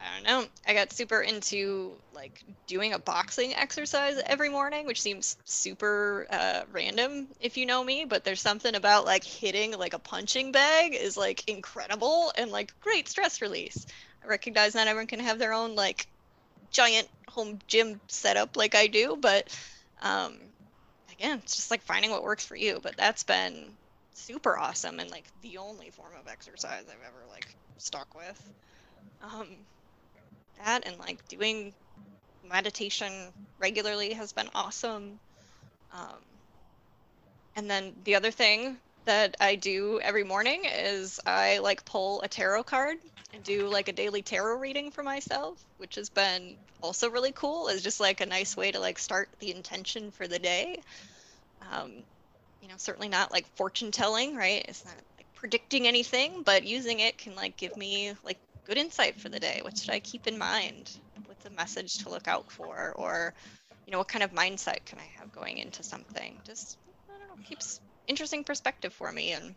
I 0.00 0.14
don't 0.14 0.24
know. 0.24 0.46
I 0.66 0.74
got 0.74 0.92
super 0.92 1.22
into 1.22 2.02
like 2.12 2.44
doing 2.66 2.92
a 2.92 2.98
boxing 2.98 3.54
exercise 3.54 4.20
every 4.26 4.48
morning, 4.50 4.86
which 4.86 5.00
seems 5.02 5.36
super 5.44 6.26
uh, 6.30 6.62
random 6.70 7.28
if 7.40 7.56
you 7.56 7.66
know 7.66 7.82
me, 7.84 8.04
but 8.04 8.24
there's 8.24 8.42
something 8.42 8.74
about 8.74 9.06
like 9.06 9.24
hitting 9.24 9.72
like 9.78 9.94
a 9.94 9.98
punching 9.98 10.52
bag 10.52 10.94
is 10.94 11.16
like 11.16 11.48
incredible 11.48 12.32
and 12.36 12.50
like 12.50 12.72
great 12.80 13.08
stress 13.08 13.42
release. 13.42 13.86
I 14.22 14.28
recognize 14.28 14.74
not 14.74 14.88
everyone 14.88 15.06
can 15.08 15.20
have 15.20 15.38
their 15.38 15.52
own 15.54 15.74
like 15.76 16.06
giant 16.70 17.08
home 17.28 17.58
gym 17.68 18.00
setup 18.08 18.56
like 18.56 18.74
I 18.74 18.86
do, 18.88 19.16
but 19.20 19.48
um, 20.02 20.38
again, 21.12 21.38
it's 21.38 21.56
just 21.56 21.70
like 21.70 21.82
finding 21.82 22.10
what 22.10 22.22
works 22.22 22.44
for 22.46 22.56
you. 22.56 22.80
But 22.82 22.96
that's 22.96 23.24
been 23.24 23.76
super 24.14 24.58
awesome 24.58 25.00
and 25.00 25.10
like 25.10 25.26
the 25.42 25.58
only 25.58 25.90
form 25.90 26.14
of 26.18 26.28
exercise 26.28 26.84
I've 26.88 27.06
ever 27.06 27.26
like 27.28 27.56
stuck 27.78 28.14
with. 28.14 28.52
Um, 29.22 29.66
that 30.58 30.86
and 30.86 30.98
like 30.98 31.26
doing 31.28 31.74
meditation 32.42 33.32
regularly 33.58 34.12
has 34.14 34.32
been 34.32 34.48
awesome. 34.54 35.20
Um, 35.92 36.22
and 37.56 37.68
then 37.70 37.94
the 38.04 38.14
other 38.14 38.30
thing 38.30 38.78
that 39.06 39.36
I 39.40 39.54
do 39.54 39.98
every 40.00 40.24
morning 40.24 40.62
is 40.64 41.18
I 41.26 41.58
like 41.58 41.84
pull 41.84 42.22
a 42.22 42.28
tarot 42.28 42.64
card 42.64 42.96
and 43.32 43.42
do 43.42 43.68
like 43.68 43.88
a 43.88 43.92
daily 43.92 44.22
tarot 44.22 44.58
reading 44.58 44.90
for 44.90 45.02
myself, 45.02 45.58
which 45.78 45.94
has 45.94 46.10
been 46.10 46.56
also 46.82 47.10
really 47.10 47.32
cool. 47.32 47.68
Is 47.68 47.82
just 47.82 48.00
like 48.00 48.20
a 48.20 48.26
nice 48.26 48.56
way 48.56 48.70
to 48.70 48.78
like 48.78 48.98
start 48.98 49.28
the 49.40 49.54
intention 49.54 50.10
for 50.10 50.28
the 50.28 50.38
day. 50.38 50.80
Um, 51.72 51.92
you 52.62 52.68
know, 52.68 52.74
certainly 52.76 53.08
not 53.08 53.32
like 53.32 53.46
fortune 53.56 53.90
telling, 53.90 54.36
right? 54.36 54.64
It's 54.68 54.84
not 54.84 54.94
like 55.16 55.26
predicting 55.34 55.86
anything, 55.86 56.42
but 56.44 56.64
using 56.64 57.00
it 57.00 57.16
can 57.18 57.34
like 57.34 57.56
give 57.56 57.76
me 57.76 58.12
like 58.24 58.38
good 58.66 58.76
insight 58.76 59.20
for 59.20 59.28
the 59.28 59.40
day. 59.40 59.60
What 59.62 59.78
should 59.78 59.90
I 59.90 60.00
keep 60.00 60.26
in 60.26 60.38
mind? 60.38 60.96
What's 61.26 61.46
a 61.46 61.50
message 61.50 61.98
to 61.98 62.10
look 62.10 62.28
out 62.28 62.50
for? 62.50 62.92
Or, 62.96 63.34
you 63.86 63.92
know, 63.92 63.98
what 63.98 64.08
kind 64.08 64.24
of 64.24 64.32
mindset 64.32 64.84
can 64.84 64.98
I 64.98 65.20
have 65.20 65.32
going 65.32 65.58
into 65.58 65.82
something? 65.82 66.36
Just, 66.44 66.76
I 67.08 67.18
don't 67.18 67.38
know, 67.38 67.44
keeps 67.48 67.80
interesting 68.06 68.44
perspective 68.44 68.92
for 68.92 69.10
me 69.12 69.32
and 69.32 69.54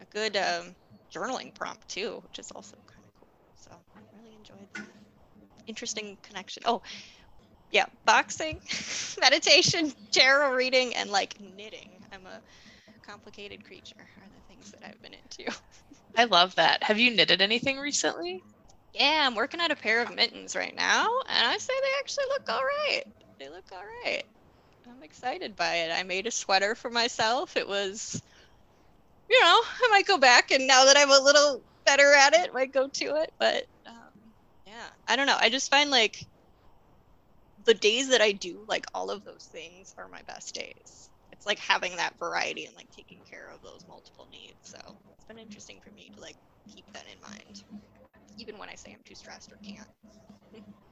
a 0.00 0.04
good 0.06 0.36
um, 0.36 0.76
journaling 1.14 1.54
prompt 1.54 1.88
too, 1.88 2.20
which 2.22 2.38
is 2.38 2.50
also 2.50 2.76
kind 2.86 3.04
of 3.06 3.14
cool. 3.14 3.28
So 3.54 3.70
I 3.72 4.00
really 4.16 4.34
enjoyed 4.34 4.68
that. 4.74 4.88
Interesting 5.66 6.16
connection. 6.22 6.62
Oh, 6.66 6.82
yeah, 7.70 7.86
boxing, 8.04 8.58
meditation, 9.20 9.92
tarot 10.12 10.54
reading, 10.54 10.94
and 10.94 11.10
like 11.10 11.38
knitting. 11.40 12.00
I'm 12.12 12.26
a 12.26 12.40
complicated 13.02 13.64
creature 13.64 13.94
are 13.98 14.28
the 14.34 14.42
things 14.46 14.70
that 14.70 14.86
I've 14.86 15.00
been 15.02 15.14
into. 15.14 15.50
I 16.16 16.24
love 16.24 16.54
that. 16.56 16.82
Have 16.82 16.98
you 16.98 17.14
knitted 17.14 17.40
anything 17.42 17.78
recently? 17.78 18.42
Yeah, 18.94 19.24
I'm 19.26 19.34
working 19.34 19.60
on 19.60 19.70
a 19.70 19.76
pair 19.76 20.02
of 20.02 20.14
mittens 20.14 20.56
right 20.56 20.74
now, 20.74 21.06
and 21.28 21.46
I 21.46 21.56
say 21.58 21.72
they 21.80 21.98
actually 22.00 22.24
look 22.30 22.48
all 22.48 22.62
right. 22.62 23.02
They 23.38 23.48
look 23.48 23.64
all 23.72 23.82
right. 24.04 24.24
I'm 24.90 25.02
excited 25.02 25.56
by 25.56 25.76
it. 25.76 25.92
I 25.92 26.02
made 26.02 26.26
a 26.26 26.30
sweater 26.30 26.74
for 26.74 26.90
myself. 26.90 27.56
It 27.56 27.68
was, 27.68 28.20
you 29.28 29.40
know, 29.40 29.60
I 29.84 29.88
might 29.90 30.06
go 30.06 30.18
back, 30.18 30.50
and 30.50 30.66
now 30.66 30.84
that 30.86 30.96
I'm 30.96 31.10
a 31.10 31.24
little 31.24 31.62
better 31.86 32.12
at 32.14 32.34
it, 32.34 32.50
I 32.50 32.52
might 32.52 32.72
go 32.72 32.88
to 32.88 33.04
it. 33.22 33.30
But 33.38 33.64
um, 33.86 34.34
yeah, 34.66 34.86
I 35.06 35.16
don't 35.16 35.26
know. 35.26 35.36
I 35.38 35.50
just 35.50 35.70
find 35.70 35.90
like 35.90 36.16
the 37.64 37.74
days 37.74 38.08
that 38.10 38.20
I 38.20 38.32
do 38.32 38.64
like 38.68 38.86
all 38.94 39.10
of 39.10 39.24
those 39.24 39.48
things 39.50 39.94
are 39.98 40.08
my 40.08 40.22
best 40.26 40.54
days. 40.54 41.10
It's 41.32 41.46
like 41.46 41.58
having 41.58 41.96
that 41.96 42.18
variety 42.18 42.64
and 42.64 42.74
like 42.74 42.90
taking 42.90 43.20
care 43.30 43.50
of 43.54 43.62
those 43.62 43.84
multiple 43.86 44.28
needs. 44.30 44.58
So 44.62 44.78
it's 45.16 45.24
been 45.26 45.38
interesting 45.38 45.80
for 45.84 45.90
me 45.94 46.10
to 46.14 46.20
like 46.20 46.36
keep 46.72 46.90
that 46.94 47.04
in 47.12 47.20
mind, 47.20 47.62
even 48.38 48.58
when 48.58 48.68
I 48.68 48.74
say 48.76 48.92
I'm 48.92 49.02
too 49.04 49.14
stressed 49.14 49.52
or 49.52 49.58
can't. 49.64 49.88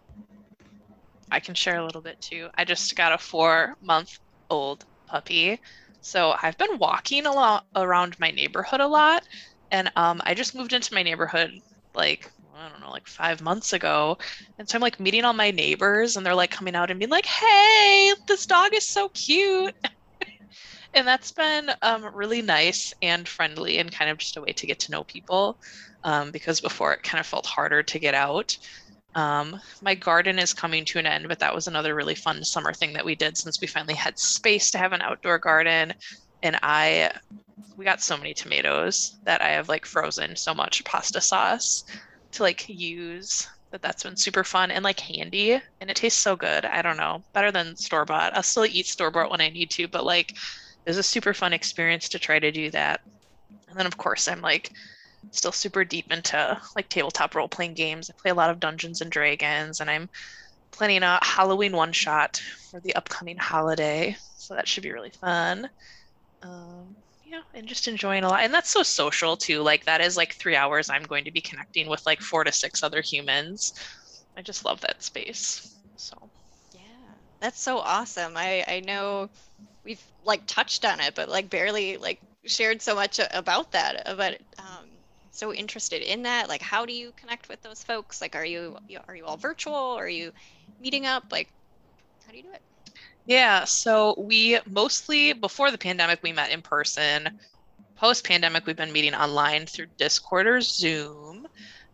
I 1.30 1.40
can 1.40 1.54
share 1.54 1.78
a 1.78 1.84
little 1.84 2.02
bit 2.02 2.20
too. 2.20 2.48
I 2.56 2.64
just 2.64 2.94
got 2.96 3.12
a 3.12 3.18
four 3.18 3.74
month 3.80 4.10
old 4.50 4.84
puppy. 5.08 5.60
So 6.00 6.34
I've 6.40 6.58
been 6.58 6.78
walking 6.78 7.26
a 7.26 7.32
lot 7.32 7.64
around 7.74 8.16
my 8.20 8.30
neighborhood 8.30 8.80
a 8.80 8.86
lot. 8.86 9.22
And 9.70 9.90
um, 9.96 10.20
I 10.24 10.34
just 10.34 10.54
moved 10.54 10.72
into 10.72 10.94
my 10.94 11.02
neighborhood 11.02 11.50
like, 11.94 12.30
I 12.54 12.68
don't 12.68 12.80
know, 12.80 12.90
like 12.90 13.08
five 13.08 13.42
months 13.42 13.72
ago. 13.72 14.16
And 14.58 14.68
so 14.68 14.76
I'm 14.76 14.82
like 14.82 15.00
meeting 15.00 15.24
all 15.24 15.32
my 15.32 15.50
neighbors 15.50 16.16
and 16.16 16.24
they're 16.24 16.34
like 16.34 16.50
coming 16.50 16.76
out 16.76 16.90
and 16.90 17.00
being 17.00 17.10
like, 17.10 17.26
hey, 17.26 18.12
this 18.28 18.46
dog 18.46 18.72
is 18.74 18.88
so 18.88 19.08
cute. 19.14 19.74
and 20.94 21.06
that's 21.06 21.32
been 21.32 21.70
um, 21.82 22.08
really 22.14 22.42
nice 22.42 22.92
and 23.02 23.26
friendly 23.28 23.78
and 23.78 23.92
kind 23.92 24.10
of 24.10 24.18
just 24.18 24.36
a 24.36 24.40
way 24.40 24.52
to 24.52 24.66
get 24.66 24.78
to 24.80 24.92
know 24.92 25.04
people 25.04 25.58
um, 26.04 26.30
because 26.30 26.60
before 26.60 26.92
it 26.92 27.02
kind 27.02 27.20
of 27.20 27.26
felt 27.26 27.46
harder 27.46 27.82
to 27.82 27.98
get 27.98 28.14
out. 28.14 28.56
Um, 29.16 29.58
my 29.80 29.94
garden 29.94 30.38
is 30.38 30.52
coming 30.52 30.84
to 30.84 30.98
an 30.98 31.06
end, 31.06 31.26
but 31.26 31.38
that 31.38 31.54
was 31.54 31.66
another 31.66 31.94
really 31.94 32.14
fun 32.14 32.44
summer 32.44 32.74
thing 32.74 32.92
that 32.92 33.04
we 33.04 33.14
did 33.14 33.38
since 33.38 33.58
we 33.60 33.66
finally 33.66 33.94
had 33.94 34.18
space 34.18 34.70
to 34.70 34.78
have 34.78 34.92
an 34.92 35.00
outdoor 35.00 35.38
garden. 35.38 35.94
And 36.42 36.58
I, 36.62 37.10
we 37.78 37.86
got 37.86 38.02
so 38.02 38.18
many 38.18 38.34
tomatoes 38.34 39.18
that 39.24 39.40
I 39.40 39.48
have 39.48 39.70
like 39.70 39.86
frozen 39.86 40.36
so 40.36 40.52
much 40.54 40.84
pasta 40.84 41.22
sauce 41.22 41.82
to 42.32 42.42
like 42.42 42.68
use 42.68 43.48
that 43.70 43.80
that's 43.80 44.02
been 44.02 44.16
super 44.16 44.44
fun 44.44 44.70
and 44.70 44.84
like 44.84 45.00
handy 45.00 45.52
and 45.80 45.90
it 45.90 45.96
tastes 45.96 46.20
so 46.20 46.36
good. 46.36 46.66
I 46.66 46.82
don't 46.82 46.98
know, 46.98 47.22
better 47.32 47.50
than 47.50 47.74
store 47.74 48.04
bought. 48.04 48.36
I'll 48.36 48.42
still 48.42 48.66
eat 48.66 48.86
store 48.86 49.10
bought 49.10 49.30
when 49.30 49.40
I 49.40 49.48
need 49.48 49.70
to, 49.72 49.88
but 49.88 50.04
like 50.04 50.30
it 50.30 50.90
was 50.90 50.98
a 50.98 51.02
super 51.02 51.32
fun 51.32 51.54
experience 51.54 52.10
to 52.10 52.18
try 52.18 52.38
to 52.38 52.52
do 52.52 52.70
that. 52.72 53.00
And 53.70 53.78
then 53.78 53.86
of 53.86 53.96
course 53.96 54.28
I'm 54.28 54.42
like 54.42 54.70
still 55.30 55.52
super 55.52 55.84
deep 55.84 56.10
into 56.10 56.60
like 56.74 56.88
tabletop 56.88 57.34
role 57.34 57.48
playing 57.48 57.74
games. 57.74 58.10
I 58.10 58.14
play 58.20 58.30
a 58.30 58.34
lot 58.34 58.50
of 58.50 58.60
Dungeons 58.60 59.00
and 59.00 59.10
Dragons 59.10 59.80
and 59.80 59.90
I'm 59.90 60.08
planning 60.72 61.02
a 61.02 61.18
Halloween 61.22 61.76
one 61.76 61.92
shot 61.92 62.40
for 62.70 62.80
the 62.80 62.94
upcoming 62.94 63.36
holiday. 63.36 64.16
So 64.36 64.54
that 64.54 64.68
should 64.68 64.82
be 64.82 64.92
really 64.92 65.12
fun. 65.20 65.68
Um, 66.42 66.96
yeah, 67.24 67.40
and 67.54 67.66
just 67.66 67.88
enjoying 67.88 68.24
a 68.24 68.28
lot. 68.28 68.40
And 68.42 68.54
that's 68.54 68.70
so 68.70 68.82
social 68.82 69.36
too. 69.36 69.62
Like 69.62 69.84
that 69.84 70.00
is 70.00 70.16
like 70.16 70.34
three 70.34 70.54
hours 70.54 70.88
I'm 70.88 71.02
going 71.02 71.24
to 71.24 71.32
be 71.32 71.40
connecting 71.40 71.88
with 71.88 72.04
like 72.06 72.20
four 72.20 72.44
to 72.44 72.52
six 72.52 72.82
other 72.82 73.02
humans. 73.02 73.72
I 74.36 74.42
just 74.42 74.64
love 74.64 74.80
that 74.82 75.02
space. 75.02 75.76
So 75.96 76.16
yeah, 76.72 76.80
that's 77.40 77.60
so 77.60 77.78
awesome. 77.78 78.34
I 78.36 78.64
I 78.68 78.80
know 78.86 79.28
we've 79.84 80.02
like 80.24 80.42
touched 80.46 80.84
on 80.84 81.00
it, 81.00 81.14
but 81.14 81.28
like 81.28 81.50
barely 81.50 81.96
like 81.96 82.20
shared 82.44 82.80
so 82.82 82.94
much 82.94 83.18
about 83.32 83.72
that. 83.72 84.02
About 84.06 84.34
um, 84.58 84.86
so 85.36 85.52
interested 85.52 86.02
in 86.02 86.22
that. 86.22 86.48
Like, 86.48 86.62
how 86.62 86.86
do 86.86 86.92
you 86.92 87.12
connect 87.16 87.48
with 87.48 87.62
those 87.62 87.82
folks? 87.82 88.20
Like, 88.20 88.34
are 88.34 88.44
you 88.44 88.78
are 89.06 89.16
you 89.16 89.24
all 89.24 89.36
virtual? 89.36 89.74
Are 89.74 90.08
you 90.08 90.32
meeting 90.80 91.06
up? 91.06 91.24
Like, 91.30 91.48
how 92.24 92.32
do 92.32 92.38
you 92.38 92.44
do 92.44 92.52
it? 92.52 92.62
Yeah, 93.26 93.64
so 93.64 94.14
we 94.18 94.58
mostly 94.66 95.32
before 95.32 95.70
the 95.70 95.78
pandemic 95.78 96.22
we 96.22 96.32
met 96.32 96.50
in 96.50 96.62
person. 96.62 97.38
Post 97.96 98.24
pandemic, 98.24 98.66
we've 98.66 98.76
been 98.76 98.92
meeting 98.92 99.14
online 99.14 99.66
through 99.66 99.86
Discord 99.96 100.46
or 100.46 100.60
Zoom. 100.60 101.48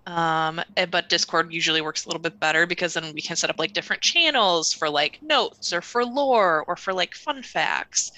Um, 0.06 0.60
eh, 0.76 0.86
but 0.86 1.08
Discord 1.08 1.52
usually 1.52 1.80
works 1.80 2.04
a 2.04 2.08
little 2.08 2.20
bit 2.20 2.40
better 2.40 2.66
because 2.66 2.94
then 2.94 3.14
we 3.14 3.22
can 3.22 3.36
set 3.36 3.50
up 3.50 3.58
like 3.58 3.72
different 3.72 4.02
channels 4.02 4.72
for 4.72 4.90
like 4.90 5.20
notes 5.22 5.72
or 5.72 5.80
for 5.80 6.04
lore 6.04 6.64
or 6.66 6.76
for 6.76 6.92
like 6.92 7.14
fun 7.14 7.42
facts. 7.42 8.10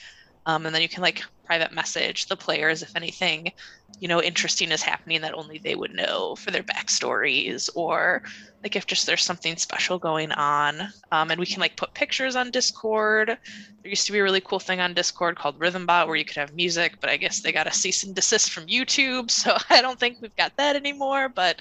Um, 0.46 0.66
and 0.66 0.74
then 0.74 0.82
you 0.82 0.88
can 0.88 1.02
like 1.02 1.22
private 1.44 1.72
message 1.72 2.26
the 2.26 2.36
players 2.36 2.82
if 2.82 2.96
anything, 2.96 3.52
you 4.00 4.08
know, 4.08 4.22
interesting 4.22 4.72
is 4.72 4.82
happening 4.82 5.20
that 5.20 5.34
only 5.34 5.58
they 5.58 5.74
would 5.74 5.94
know 5.94 6.34
for 6.36 6.50
their 6.50 6.62
backstories 6.62 7.68
or 7.74 8.22
like 8.62 8.76
if 8.76 8.86
just 8.86 9.06
there's 9.06 9.22
something 9.22 9.56
special 9.56 9.98
going 9.98 10.32
on. 10.32 10.80
Um, 11.12 11.30
and 11.30 11.38
we 11.38 11.46
can 11.46 11.60
like 11.60 11.76
put 11.76 11.94
pictures 11.94 12.34
on 12.34 12.50
Discord. 12.50 13.28
There 13.28 13.90
used 13.90 14.06
to 14.06 14.12
be 14.12 14.18
a 14.18 14.22
really 14.22 14.40
cool 14.40 14.58
thing 14.58 14.80
on 14.80 14.94
Discord 14.94 15.36
called 15.36 15.58
Rythm 15.58 15.86
bot 15.86 16.06
where 16.06 16.16
you 16.16 16.24
could 16.24 16.36
have 16.36 16.54
music, 16.54 16.94
but 17.00 17.10
I 17.10 17.16
guess 17.16 17.40
they 17.40 17.52
got 17.52 17.66
a 17.66 17.72
cease 17.72 18.04
and 18.04 18.14
desist 18.14 18.50
from 18.50 18.66
YouTube, 18.66 19.30
so 19.30 19.56
I 19.70 19.82
don't 19.82 20.00
think 20.00 20.18
we've 20.20 20.36
got 20.36 20.56
that 20.56 20.76
anymore. 20.76 21.28
But 21.28 21.60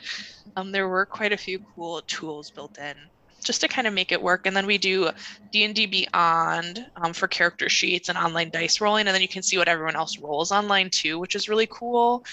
um, 0.55 0.71
there 0.71 0.87
were 0.87 1.05
quite 1.05 1.33
a 1.33 1.37
few 1.37 1.59
cool 1.75 2.01
tools 2.07 2.49
built 2.49 2.77
in 2.77 2.95
just 3.43 3.62
to 3.62 3.67
kind 3.67 3.88
of 3.88 3.93
make 3.93 4.12
it 4.12 4.21
work. 4.21 4.45
And 4.45 4.55
then 4.55 4.65
we 4.65 4.77
do 4.77 5.12
D&D 5.51 5.85
Beyond 5.88 6.85
um, 6.95 7.13
for 7.13 7.27
character 7.27 7.69
sheets 7.69 8.09
and 8.09 8.17
online 8.17 8.50
dice 8.50 8.81
rolling, 8.81 9.07
and 9.07 9.13
then 9.13 9.21
you 9.21 9.27
can 9.27 9.43
see 9.43 9.57
what 9.57 9.67
everyone 9.67 9.95
else 9.95 10.17
rolls 10.19 10.51
online 10.51 10.89
too, 10.89 11.19
which 11.19 11.35
is 11.35 11.50
really 11.50 11.67
cool. 11.69 12.25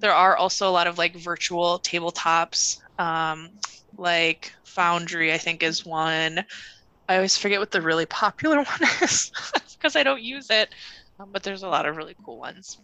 there 0.00 0.12
are 0.12 0.36
also 0.36 0.68
a 0.68 0.70
lot 0.70 0.86
of 0.86 0.98
like 0.98 1.16
virtual 1.16 1.78
tabletops, 1.80 2.78
um, 2.98 3.50
like 3.96 4.52
Foundry, 4.64 5.32
I 5.32 5.38
think 5.38 5.62
is 5.62 5.86
one. 5.86 6.44
I 7.08 7.16
always 7.16 7.36
forget 7.36 7.60
what 7.60 7.70
the 7.70 7.80
really 7.80 8.06
popular 8.06 8.56
one 8.62 8.90
is 9.02 9.32
because 9.76 9.96
I 9.96 10.02
don't 10.02 10.22
use 10.22 10.50
it, 10.50 10.74
um, 11.18 11.30
but 11.32 11.42
there's 11.42 11.62
a 11.62 11.68
lot 11.68 11.86
of 11.86 11.96
really 11.96 12.16
cool 12.24 12.38
ones. 12.38 12.78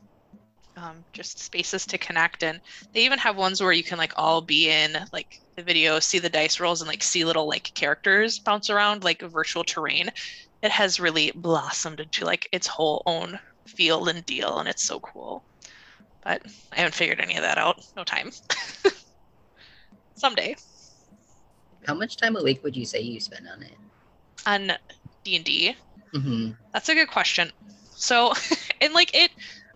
Um, 0.74 1.04
just 1.12 1.42
spaces 1.44 1.84
to 1.86 1.98
connect, 1.98 2.42
and 2.42 2.58
they 2.94 3.04
even 3.04 3.18
have 3.18 3.36
ones 3.36 3.60
where 3.60 3.72
you 3.72 3.84
can 3.84 3.98
like 3.98 4.14
all 4.16 4.40
be 4.40 4.70
in 4.70 4.96
like 5.12 5.28
the 5.56 5.62
video, 5.62 5.98
see 6.00 6.18
the 6.18 6.30
dice 6.30 6.58
rolls, 6.60 6.80
and 6.80 6.88
like 6.88 7.02
see 7.02 7.24
little 7.26 7.46
like 7.46 7.70
characters 7.74 8.38
bounce 8.38 8.70
around 8.70 9.04
like 9.04 9.20
virtual 9.20 9.64
terrain. 9.64 10.10
It 10.62 10.70
has 10.70 10.98
really 10.98 11.30
blossomed 11.34 12.00
into 12.00 12.24
like 12.24 12.48
its 12.52 12.66
whole 12.66 13.02
own 13.04 13.38
feel 13.66 14.08
and 14.08 14.24
deal, 14.24 14.58
and 14.60 14.68
it's 14.68 14.84
so 14.84 14.98
cool. 15.00 15.44
But 16.22 16.42
I 16.72 16.76
haven't 16.76 16.94
figured 16.94 17.20
any 17.20 17.36
of 17.36 17.42
that 17.42 17.58
out. 17.58 17.78
No 17.96 18.04
time. 18.04 18.30
Someday. 20.16 20.56
How 21.86 21.94
much 21.94 22.16
time 22.16 22.36
a 22.36 22.42
week 22.42 22.62
would 22.62 22.76
you 22.76 22.84
say 22.84 23.00
you 23.00 23.20
spend 23.20 23.46
on 23.48 23.62
it? 23.62 23.76
On 24.46 24.72
D 25.24 25.36
and 25.36 25.44
D. 25.44 25.76
hmm 26.14 26.50
That's 26.72 26.88
a 26.88 26.94
good 26.94 27.08
question. 27.08 27.50
So, 27.96 28.32
and 28.80 28.94
like 28.94 29.10
it, 29.14 29.30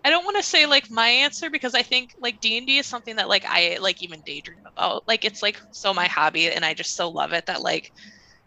I 0.07 0.09
don't 0.09 0.23
want 0.23 0.37
to 0.37 0.43
say 0.43 0.65
like 0.65 0.89
my 0.89 1.09
answer 1.09 1.49
because 1.49 1.75
I 1.75 1.81
think 1.81 2.11
like 2.17 2.39
D 2.39 2.57
and 2.57 2.65
D 2.65 2.77
is 2.77 2.87
something 2.87 3.17
that 3.17 3.27
like 3.27 3.43
I 3.45 3.77
like 3.81 4.01
even 4.01 4.21
daydream 4.25 4.63
about. 4.65 5.03
Like 5.05 5.25
it's 5.25 5.43
like 5.43 5.59
so 5.71 5.93
my 5.93 6.05
hobby, 6.07 6.49
and 6.49 6.63
I 6.63 6.73
just 6.73 6.95
so 6.95 7.09
love 7.09 7.33
it 7.33 7.45
that 7.47 7.61
like 7.61 7.91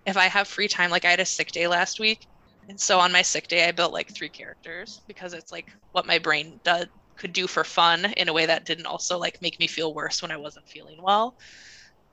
if 0.07 0.17
I 0.17 0.25
have 0.25 0.49
free 0.49 0.69
time, 0.69 0.88
like 0.90 1.05
I 1.05 1.11
had 1.11 1.21
a 1.21 1.26
sick 1.26 1.52
day 1.52 1.67
last 1.67 2.00
week, 2.00 2.26
and 2.71 2.81
so 2.81 2.99
on 2.99 3.12
my 3.12 3.21
sick 3.21 3.47
day 3.47 3.69
I 3.69 3.73
built 3.73 3.93
like 3.93 4.09
three 4.17 4.31
characters 4.31 5.02
because 5.07 5.35
it's 5.35 5.52
like 5.52 5.67
what 5.93 6.07
my 6.07 6.19
brain 6.19 6.59
does 6.64 6.87
could 7.19 7.35
do 7.35 7.47
for 7.47 7.62
fun 7.62 8.07
in 8.17 8.31
a 8.31 8.33
way 8.33 8.47
that 8.47 8.64
didn't 8.64 8.87
also 8.87 9.19
like 9.19 9.37
make 9.43 9.61
me 9.61 9.67
feel 9.67 9.93
worse 9.93 10.23
when 10.23 10.31
I 10.31 10.38
wasn't 10.38 10.67
feeling 10.67 10.97
well. 11.02 11.37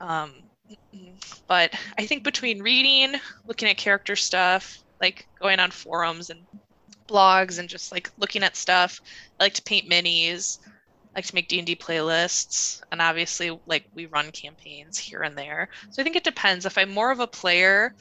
Um, 0.02 0.34
but 1.48 1.74
I 1.98 2.06
think 2.06 2.26
between 2.26 2.62
reading, 2.62 3.18
looking 3.46 3.70
at 3.70 3.78
character 3.78 4.18
stuff, 4.18 4.78
like 5.00 5.26
going 5.42 5.62
on 5.62 5.72
forums 5.72 6.32
and 6.32 6.46
blogs 7.08 7.60
and 7.60 7.70
just 7.70 7.92
like 7.92 8.12
looking 8.18 8.44
at 8.44 8.56
stuff, 8.56 9.02
I 9.40 9.44
like 9.44 9.54
to 9.56 9.64
paint 9.64 9.90
minis, 9.90 10.60
I 11.16 11.20
like 11.20 11.26
to 11.26 11.36
make 11.36 11.48
D&D 11.48 11.76
playlists, 11.78 12.82
and 12.92 13.02
obviously 13.02 13.58
like 13.66 13.86
we 13.94 14.06
run 14.06 14.32
campaigns 14.32 14.98
here 14.98 15.22
and 15.22 15.38
there. 15.38 15.70
So 15.90 16.02
I 16.02 16.04
think 16.04 16.16
it 16.16 16.24
depends. 16.24 16.66
If 16.66 16.78
I'm 16.78 16.90
more 16.90 17.12
of 17.12 17.20
a 17.20 17.28
player, 17.28 17.94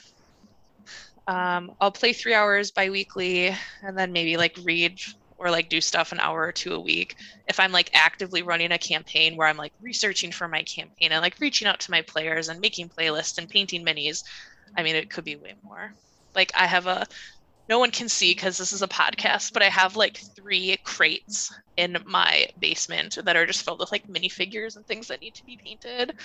um, 1.26 1.72
I'll 1.80 1.90
play 1.90 2.12
three 2.12 2.34
hours 2.34 2.70
bi-weekly 2.70 3.54
and 3.82 3.98
then 3.98 4.12
maybe 4.12 4.36
like 4.36 4.56
read 4.62 5.00
or 5.38 5.50
like 5.50 5.68
do 5.68 5.80
stuff 5.80 6.12
an 6.12 6.20
hour 6.20 6.42
or 6.42 6.52
two 6.52 6.74
a 6.74 6.80
week. 6.80 7.16
If 7.48 7.60
I'm 7.60 7.72
like 7.72 7.90
actively 7.92 8.42
running 8.42 8.72
a 8.72 8.78
campaign 8.78 9.36
where 9.36 9.48
I'm 9.48 9.56
like 9.56 9.72
researching 9.80 10.32
for 10.32 10.48
my 10.48 10.62
campaign 10.62 11.12
and 11.12 11.20
like 11.20 11.36
reaching 11.40 11.68
out 11.68 11.80
to 11.80 11.90
my 11.90 12.02
players 12.02 12.48
and 12.48 12.60
making 12.60 12.88
playlists 12.88 13.38
and 13.38 13.48
painting 13.48 13.84
minis, 13.84 14.22
I 14.76 14.82
mean, 14.82 14.96
it 14.96 15.10
could 15.10 15.24
be 15.24 15.36
way 15.36 15.54
more. 15.62 15.92
Like 16.34 16.52
I 16.54 16.66
have 16.66 16.86
a, 16.86 17.06
no 17.68 17.78
one 17.78 17.90
can 17.90 18.08
see 18.08 18.32
because 18.32 18.58
this 18.58 18.72
is 18.72 18.82
a 18.82 18.88
podcast, 18.88 19.52
but 19.52 19.62
I 19.62 19.68
have 19.68 19.96
like 19.96 20.18
three 20.36 20.76
crates 20.84 21.52
in 21.76 21.96
my 22.06 22.46
basement 22.58 23.18
that 23.24 23.36
are 23.36 23.46
just 23.46 23.64
filled 23.64 23.80
with 23.80 23.92
like 23.92 24.06
minifigures 24.06 24.76
and 24.76 24.86
things 24.86 25.08
that 25.08 25.20
need 25.20 25.34
to 25.34 25.44
be 25.44 25.58
painted 25.62 26.16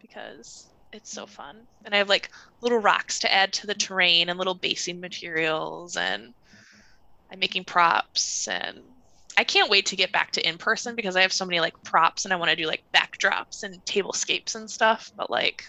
because 0.00 0.68
it's 0.92 1.10
so 1.12 1.26
fun. 1.26 1.56
And 1.84 1.94
I 1.94 1.98
have 1.98 2.08
like 2.08 2.30
little 2.60 2.78
rocks 2.78 3.18
to 3.20 3.32
add 3.32 3.52
to 3.54 3.66
the 3.66 3.74
terrain 3.74 4.28
and 4.28 4.38
little 4.38 4.54
basing 4.54 5.00
materials 5.00 5.96
and 5.96 6.32
I'm 7.32 7.40
making 7.40 7.64
props 7.64 8.46
and 8.46 8.80
I 9.36 9.44
can't 9.44 9.70
wait 9.70 9.86
to 9.86 9.96
get 9.96 10.12
back 10.12 10.30
to 10.32 10.48
in 10.48 10.56
person 10.56 10.94
because 10.94 11.16
I 11.16 11.22
have 11.22 11.32
so 11.32 11.44
many 11.44 11.60
like 11.60 11.74
props 11.84 12.24
and 12.24 12.32
I 12.32 12.36
want 12.36 12.50
to 12.50 12.56
do 12.56 12.66
like 12.66 12.84
backdrops 12.94 13.64
and 13.64 13.84
tablescapes 13.84 14.54
and 14.54 14.70
stuff. 14.70 15.10
But 15.16 15.30
like, 15.30 15.64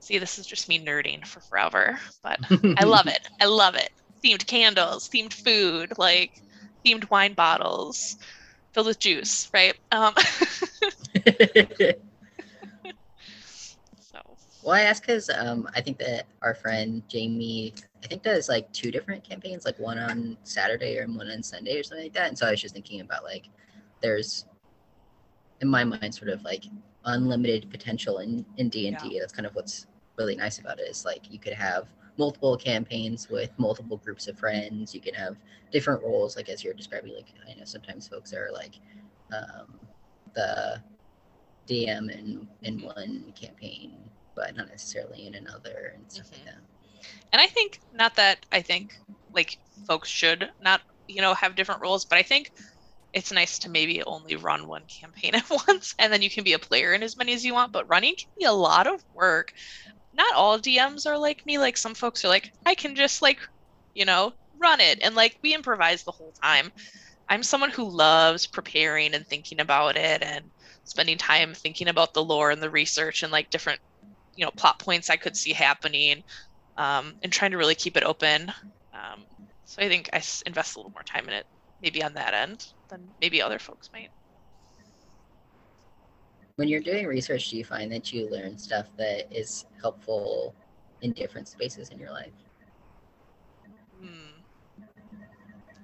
see, 0.00 0.18
this 0.18 0.38
is 0.38 0.46
just 0.46 0.68
me 0.68 0.84
nerding 0.84 1.26
for 1.26 1.40
forever. 1.40 1.98
But 2.22 2.40
I 2.76 2.84
love 2.84 3.06
it. 3.06 3.20
I 3.40 3.46
love 3.46 3.74
it. 3.74 3.90
Themed 4.24 4.46
candles, 4.46 5.08
themed 5.08 5.32
food, 5.32 5.92
like 5.96 6.32
themed 6.84 7.08
wine 7.10 7.34
bottles 7.34 8.16
filled 8.72 8.86
with 8.86 8.98
juice, 8.98 9.48
right? 9.52 9.74
Um, 9.92 10.14
so 13.98 14.20
Well, 14.62 14.74
I 14.74 14.82
ask 14.82 15.02
because 15.02 15.30
um, 15.30 15.68
I 15.74 15.80
think 15.80 15.98
that 15.98 16.26
our 16.42 16.54
friend 16.54 17.02
Jamie, 17.08 17.74
I 18.04 18.06
think 18.06 18.22
does 18.22 18.48
like 18.48 18.72
two 18.72 18.90
different 18.90 19.24
campaigns, 19.24 19.64
like 19.64 19.78
one 19.78 19.98
on 19.98 20.36
Saturday 20.42 20.98
and 20.98 21.16
one 21.16 21.30
on 21.30 21.42
Sunday 21.42 21.78
or 21.78 21.82
something 21.82 22.06
like 22.06 22.14
that. 22.14 22.28
And 22.28 22.38
so 22.38 22.46
I 22.46 22.50
was 22.52 22.60
just 22.60 22.74
thinking 22.74 23.00
about 23.00 23.24
like, 23.24 23.46
there's, 24.00 24.46
in 25.60 25.68
my 25.68 25.84
mind, 25.84 26.14
sort 26.14 26.30
of 26.30 26.42
like 26.42 26.64
unlimited 27.04 27.70
potential 27.70 28.18
in 28.18 28.44
in 28.56 28.68
D 28.68 28.88
and 28.88 28.96
D. 28.98 29.18
That's 29.18 29.32
kind 29.32 29.46
of 29.46 29.54
what's 29.54 29.86
really 30.20 30.36
nice 30.36 30.58
about 30.58 30.78
it. 30.78 30.88
Is 30.88 31.04
like 31.04 31.30
you 31.32 31.38
could 31.38 31.54
have 31.54 31.88
multiple 32.18 32.56
campaigns 32.56 33.28
with 33.30 33.50
multiple 33.58 33.96
groups 33.96 34.28
of 34.28 34.38
friends. 34.38 34.94
You 34.94 35.00
can 35.00 35.14
have 35.14 35.36
different 35.72 36.02
roles, 36.02 36.36
like 36.36 36.48
as 36.48 36.62
you're 36.62 36.74
describing. 36.74 37.14
Like 37.14 37.32
I 37.48 37.54
know 37.58 37.64
sometimes 37.64 38.08
folks 38.08 38.32
are 38.34 38.50
like 38.52 38.74
um, 39.32 39.80
the 40.34 40.82
DM 41.68 42.10
in 42.10 42.48
in 42.62 42.82
one 42.82 43.32
campaign 43.40 44.10
but 44.36 44.56
not 44.56 44.68
necessarily 44.68 45.26
in 45.26 45.34
another 45.34 45.92
and 45.96 46.10
stuff 46.10 46.30
like 46.32 46.44
that. 46.46 46.56
and 47.32 47.42
I 47.42 47.46
think 47.46 47.80
not 47.92 48.16
that 48.16 48.46
I 48.52 48.62
think 48.62 48.92
like 49.34 49.58
folks 49.86 50.08
should 50.08 50.48
not 50.60 50.80
you 51.08 51.20
know 51.22 51.34
have 51.34 51.56
different 51.56 51.82
roles, 51.82 52.04
but 52.04 52.18
I 52.18 52.22
think 52.22 52.50
it's 53.12 53.32
nice 53.32 53.58
to 53.60 53.70
maybe 53.70 54.02
only 54.04 54.36
run 54.36 54.68
one 54.68 54.84
campaign 55.00 55.34
at 55.36 55.50
once, 55.68 55.94
and 55.98 56.12
then 56.12 56.22
you 56.22 56.30
can 56.30 56.44
be 56.44 56.52
a 56.54 56.58
player 56.58 56.94
in 56.94 57.02
as 57.02 57.16
many 57.16 57.32
as 57.34 57.44
you 57.44 57.54
want. 57.54 57.72
But 57.72 57.88
running 57.88 58.14
can 58.16 58.28
be 58.38 58.44
a 58.46 58.52
lot 58.52 58.86
of 58.86 59.02
work. 59.12 59.52
Not 60.20 60.34
all 60.34 60.58
DMs 60.58 61.06
are 61.06 61.16
like 61.16 61.46
me. 61.46 61.56
Like 61.56 61.78
some 61.78 61.94
folks 61.94 62.24
are 62.26 62.28
like, 62.28 62.52
I 62.66 62.74
can 62.74 62.94
just 62.94 63.22
like, 63.22 63.38
you 63.94 64.04
know, 64.04 64.34
run 64.60 64.78
it, 64.80 64.98
and 65.02 65.14
like 65.14 65.38
we 65.42 65.54
improvise 65.54 66.04
the 66.04 66.10
whole 66.10 66.34
time. 66.42 66.70
I'm 67.30 67.42
someone 67.42 67.70
who 67.70 67.88
loves 67.88 68.46
preparing 68.46 69.14
and 69.14 69.26
thinking 69.26 69.60
about 69.60 69.96
it 69.96 70.22
and 70.22 70.44
spending 70.84 71.16
time 71.16 71.54
thinking 71.54 71.88
about 71.88 72.12
the 72.12 72.22
lore 72.22 72.50
and 72.50 72.62
the 72.62 72.68
research 72.68 73.22
and 73.22 73.32
like 73.32 73.48
different 73.48 73.80
you 74.34 74.44
know 74.44 74.50
plot 74.50 74.78
points 74.78 75.08
I 75.08 75.16
could 75.16 75.36
see 75.36 75.54
happening, 75.54 76.22
um, 76.76 77.14
and 77.22 77.32
trying 77.32 77.52
to 77.52 77.56
really 77.56 77.74
keep 77.74 77.96
it 77.96 78.04
open. 78.04 78.52
Um, 78.92 79.24
so 79.64 79.80
I 79.80 79.88
think 79.88 80.10
I 80.12 80.22
invest 80.44 80.76
a 80.76 80.80
little 80.80 80.92
more 80.92 81.02
time 81.04 81.28
in 81.28 81.34
it, 81.34 81.46
maybe 81.80 82.02
on 82.02 82.12
that 82.14 82.34
end 82.34 82.62
than 82.90 83.08
maybe 83.22 83.40
other 83.40 83.58
folks 83.58 83.88
might. 83.94 84.10
When 86.60 86.68
you're 86.68 86.80
doing 86.80 87.06
research, 87.06 87.48
do 87.48 87.56
you 87.56 87.64
find 87.64 87.90
that 87.90 88.12
you 88.12 88.28
learn 88.28 88.58
stuff 88.58 88.84
that 88.98 89.34
is 89.34 89.64
helpful 89.80 90.54
in 91.00 91.12
different 91.12 91.48
spaces 91.48 91.88
in 91.88 91.98
your 91.98 92.10
life? 92.10 92.34
Hmm. 93.98 94.42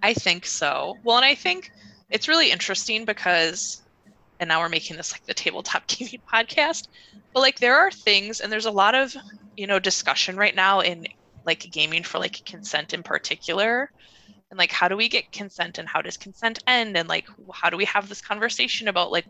I 0.03 0.13
think 0.13 0.45
so. 0.45 0.99
Well, 1.03 1.17
and 1.17 1.25
I 1.25 1.35
think 1.35 1.71
it's 2.11 2.29
really 2.29 2.51
interesting 2.51 3.07
because, 3.07 3.81
and 4.39 4.49
now 4.49 4.61
we're 4.61 4.69
making 4.69 4.99
this 4.99 5.13
like 5.13 5.25
the 5.25 5.33
tabletop 5.33 5.87
gaming 5.87 6.21
podcast, 6.31 6.89
but 7.33 7.41
like 7.41 7.59
there 7.59 7.79
are 7.79 7.91
things, 7.91 8.41
and 8.41 8.53
there's 8.53 8.67
a 8.67 8.71
lot 8.71 8.95
of, 8.95 9.17
you 9.57 9.67
know, 9.67 9.79
discussion 9.79 10.37
right 10.37 10.55
now 10.55 10.81
in 10.81 11.07
like 11.47 11.61
gaming 11.73 12.03
for 12.03 12.19
like 12.19 12.45
consent 12.45 12.93
in 12.93 13.03
particular. 13.03 13.91
And 14.51 14.59
like, 14.59 14.73
how 14.73 14.89
do 14.89 14.97
we 14.97 15.09
get 15.09 15.33
consent 15.33 15.79
and 15.79 15.89
how 15.89 16.03
does 16.03 16.19
consent 16.19 16.59
end? 16.67 16.99
And 16.99 17.09
like, 17.09 17.27
how 17.53 17.71
do 17.71 17.79
we 17.79 17.87
have 17.87 18.11
this 18.11 18.21
conversation 18.21 18.89
about 18.89 19.11
like, 19.11 19.27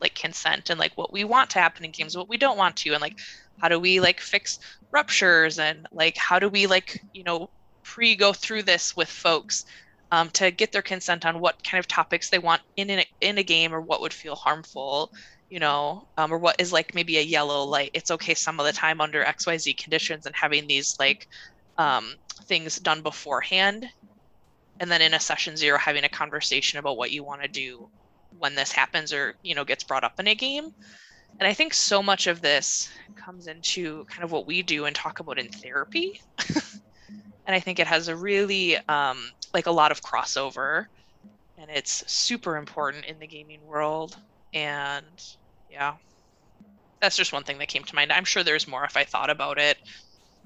like 0.00 0.14
consent 0.14 0.70
and 0.70 0.78
like 0.78 0.92
what 0.96 1.12
we 1.12 1.24
want 1.24 1.50
to 1.50 1.58
happen 1.58 1.84
in 1.84 1.90
games, 1.90 2.16
what 2.16 2.28
we 2.28 2.36
don't 2.36 2.58
want 2.58 2.76
to, 2.76 2.92
and 2.92 3.02
like, 3.02 3.18
how 3.60 3.68
do 3.68 3.78
we 3.78 4.00
like 4.00 4.20
fix 4.20 4.58
ruptures 4.90 5.58
and 5.58 5.86
like, 5.92 6.16
how 6.16 6.38
do 6.38 6.48
we 6.48 6.66
like, 6.66 7.00
you 7.12 7.24
know, 7.24 7.50
pre 7.82 8.16
go 8.16 8.32
through 8.32 8.62
this 8.62 8.96
with 8.96 9.08
folks 9.08 9.64
um, 10.10 10.30
to 10.30 10.50
get 10.50 10.72
their 10.72 10.82
consent 10.82 11.26
on 11.26 11.40
what 11.40 11.62
kind 11.64 11.78
of 11.78 11.88
topics 11.88 12.30
they 12.30 12.38
want 12.38 12.62
in 12.76 12.90
a, 12.90 13.04
in 13.20 13.38
a 13.38 13.42
game 13.42 13.74
or 13.74 13.80
what 13.80 14.00
would 14.00 14.12
feel 14.12 14.34
harmful 14.34 15.10
you 15.50 15.60
know 15.60 16.08
um, 16.16 16.32
or 16.32 16.38
what 16.38 16.56
is 16.58 16.72
like 16.72 16.94
maybe 16.94 17.18
a 17.18 17.22
yellow 17.22 17.64
light. 17.64 17.90
It's 17.94 18.10
okay 18.10 18.34
some 18.34 18.58
of 18.58 18.66
the 18.66 18.72
time 18.72 19.00
under 19.00 19.22
xyz 19.24 19.76
conditions 19.76 20.26
and 20.26 20.34
having 20.34 20.66
these 20.66 20.96
like 20.98 21.28
um, 21.78 22.14
things 22.46 22.76
done 22.76 23.02
beforehand 23.02 23.86
and 24.80 24.90
then 24.90 25.00
in 25.00 25.14
a 25.14 25.20
session 25.20 25.56
zero 25.56 25.78
having 25.78 26.04
a 26.04 26.08
conversation 26.08 26.78
about 26.78 26.96
what 26.96 27.10
you 27.10 27.24
want 27.24 27.42
to 27.42 27.48
do 27.48 27.88
when 28.44 28.54
this 28.54 28.70
happens 28.70 29.12
or 29.12 29.34
you 29.42 29.54
know 29.54 29.64
gets 29.64 29.82
brought 29.82 30.04
up 30.04 30.20
in 30.20 30.28
a 30.28 30.34
game 30.34 30.70
and 31.40 31.48
i 31.48 31.52
think 31.52 31.74
so 31.74 32.02
much 32.02 32.26
of 32.26 32.40
this 32.40 32.90
comes 33.16 33.46
into 33.46 34.04
kind 34.04 34.22
of 34.22 34.30
what 34.30 34.46
we 34.46 34.62
do 34.62 34.84
and 34.84 34.94
talk 34.94 35.18
about 35.18 35.38
in 35.38 35.48
therapy 35.48 36.20
and 37.46 37.54
I 37.54 37.60
think 37.60 37.78
it 37.78 37.86
has 37.86 38.08
a 38.08 38.16
really 38.16 38.76
um, 38.88 39.18
like 39.52 39.66
a 39.66 39.70
lot 39.70 39.92
of 39.92 40.00
crossover, 40.00 40.86
and 41.58 41.70
it's 41.70 42.10
super 42.10 42.56
important 42.56 43.04
in 43.04 43.18
the 43.18 43.26
gaming 43.26 43.64
world. 43.64 44.16
And 44.52 45.22
yeah, 45.70 45.94
that's 47.00 47.16
just 47.16 47.32
one 47.32 47.44
thing 47.44 47.58
that 47.58 47.68
came 47.68 47.84
to 47.84 47.94
mind. 47.94 48.12
I'm 48.12 48.24
sure 48.24 48.42
there's 48.42 48.68
more 48.68 48.84
if 48.84 48.96
I 48.96 49.04
thought 49.04 49.30
about 49.30 49.58
it, 49.58 49.78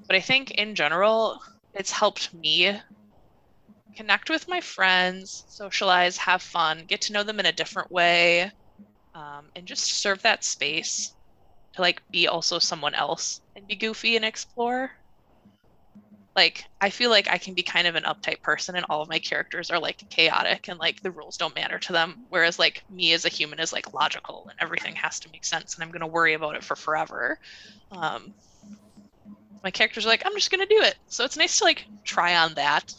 but 0.07 0.15
I 0.15 0.19
think 0.19 0.51
in 0.51 0.75
general, 0.75 1.39
it's 1.73 1.91
helped 1.91 2.33
me 2.33 2.79
connect 3.95 4.29
with 4.29 4.47
my 4.47 4.61
friends, 4.61 5.45
socialize, 5.47 6.17
have 6.17 6.41
fun, 6.41 6.85
get 6.87 7.01
to 7.01 7.13
know 7.13 7.23
them 7.23 7.39
in 7.39 7.45
a 7.45 7.51
different 7.53 7.91
way. 7.91 8.51
um, 9.15 9.49
and 9.55 9.67
just 9.67 10.01
serve 10.01 10.21
that 10.23 10.43
space 10.45 11.15
to 11.73 11.81
like 11.81 12.01
be 12.11 12.27
also 12.27 12.59
someone 12.59 12.95
else 12.95 13.41
and 13.55 13.67
be 13.67 13.75
goofy 13.75 14.15
and 14.15 14.25
explore 14.25 14.91
like 16.35 16.63
I 16.79 16.89
feel 16.89 17.09
like 17.09 17.27
I 17.29 17.37
can 17.37 17.53
be 17.53 17.63
kind 17.63 17.87
of 17.87 17.95
an 17.95 18.03
uptight 18.03 18.41
person 18.41 18.75
and 18.75 18.85
all 18.89 19.01
of 19.01 19.09
my 19.09 19.19
characters 19.19 19.69
are 19.69 19.79
like 19.79 20.05
chaotic 20.09 20.67
and 20.67 20.79
like 20.79 21.01
the 21.01 21.11
rules 21.11 21.37
don't 21.37 21.55
matter 21.55 21.79
to 21.79 21.93
them 21.93 22.17
whereas 22.29 22.59
like 22.59 22.83
me 22.89 23.13
as 23.13 23.25
a 23.25 23.29
human 23.29 23.59
is 23.59 23.73
like 23.73 23.93
logical 23.93 24.47
and 24.49 24.55
everything 24.61 24.95
has 24.95 25.19
to 25.21 25.29
make 25.33 25.45
sense 25.45 25.75
and 25.75 25.83
I'm 25.83 25.91
going 25.91 26.01
to 26.01 26.07
worry 26.07 26.33
about 26.33 26.55
it 26.55 26.63
for 26.63 26.75
forever. 26.75 27.37
Um 27.91 28.33
my 29.63 29.71
characters 29.71 30.05
are 30.05 30.09
like 30.09 30.23
I'm 30.25 30.33
just 30.35 30.51
going 30.51 30.65
to 30.65 30.73
do 30.75 30.81
it. 30.83 30.95
So 31.07 31.23
it's 31.25 31.37
nice 31.37 31.57
to 31.59 31.63
like 31.65 31.85
try 32.05 32.35
on 32.37 32.53
that. 32.55 32.93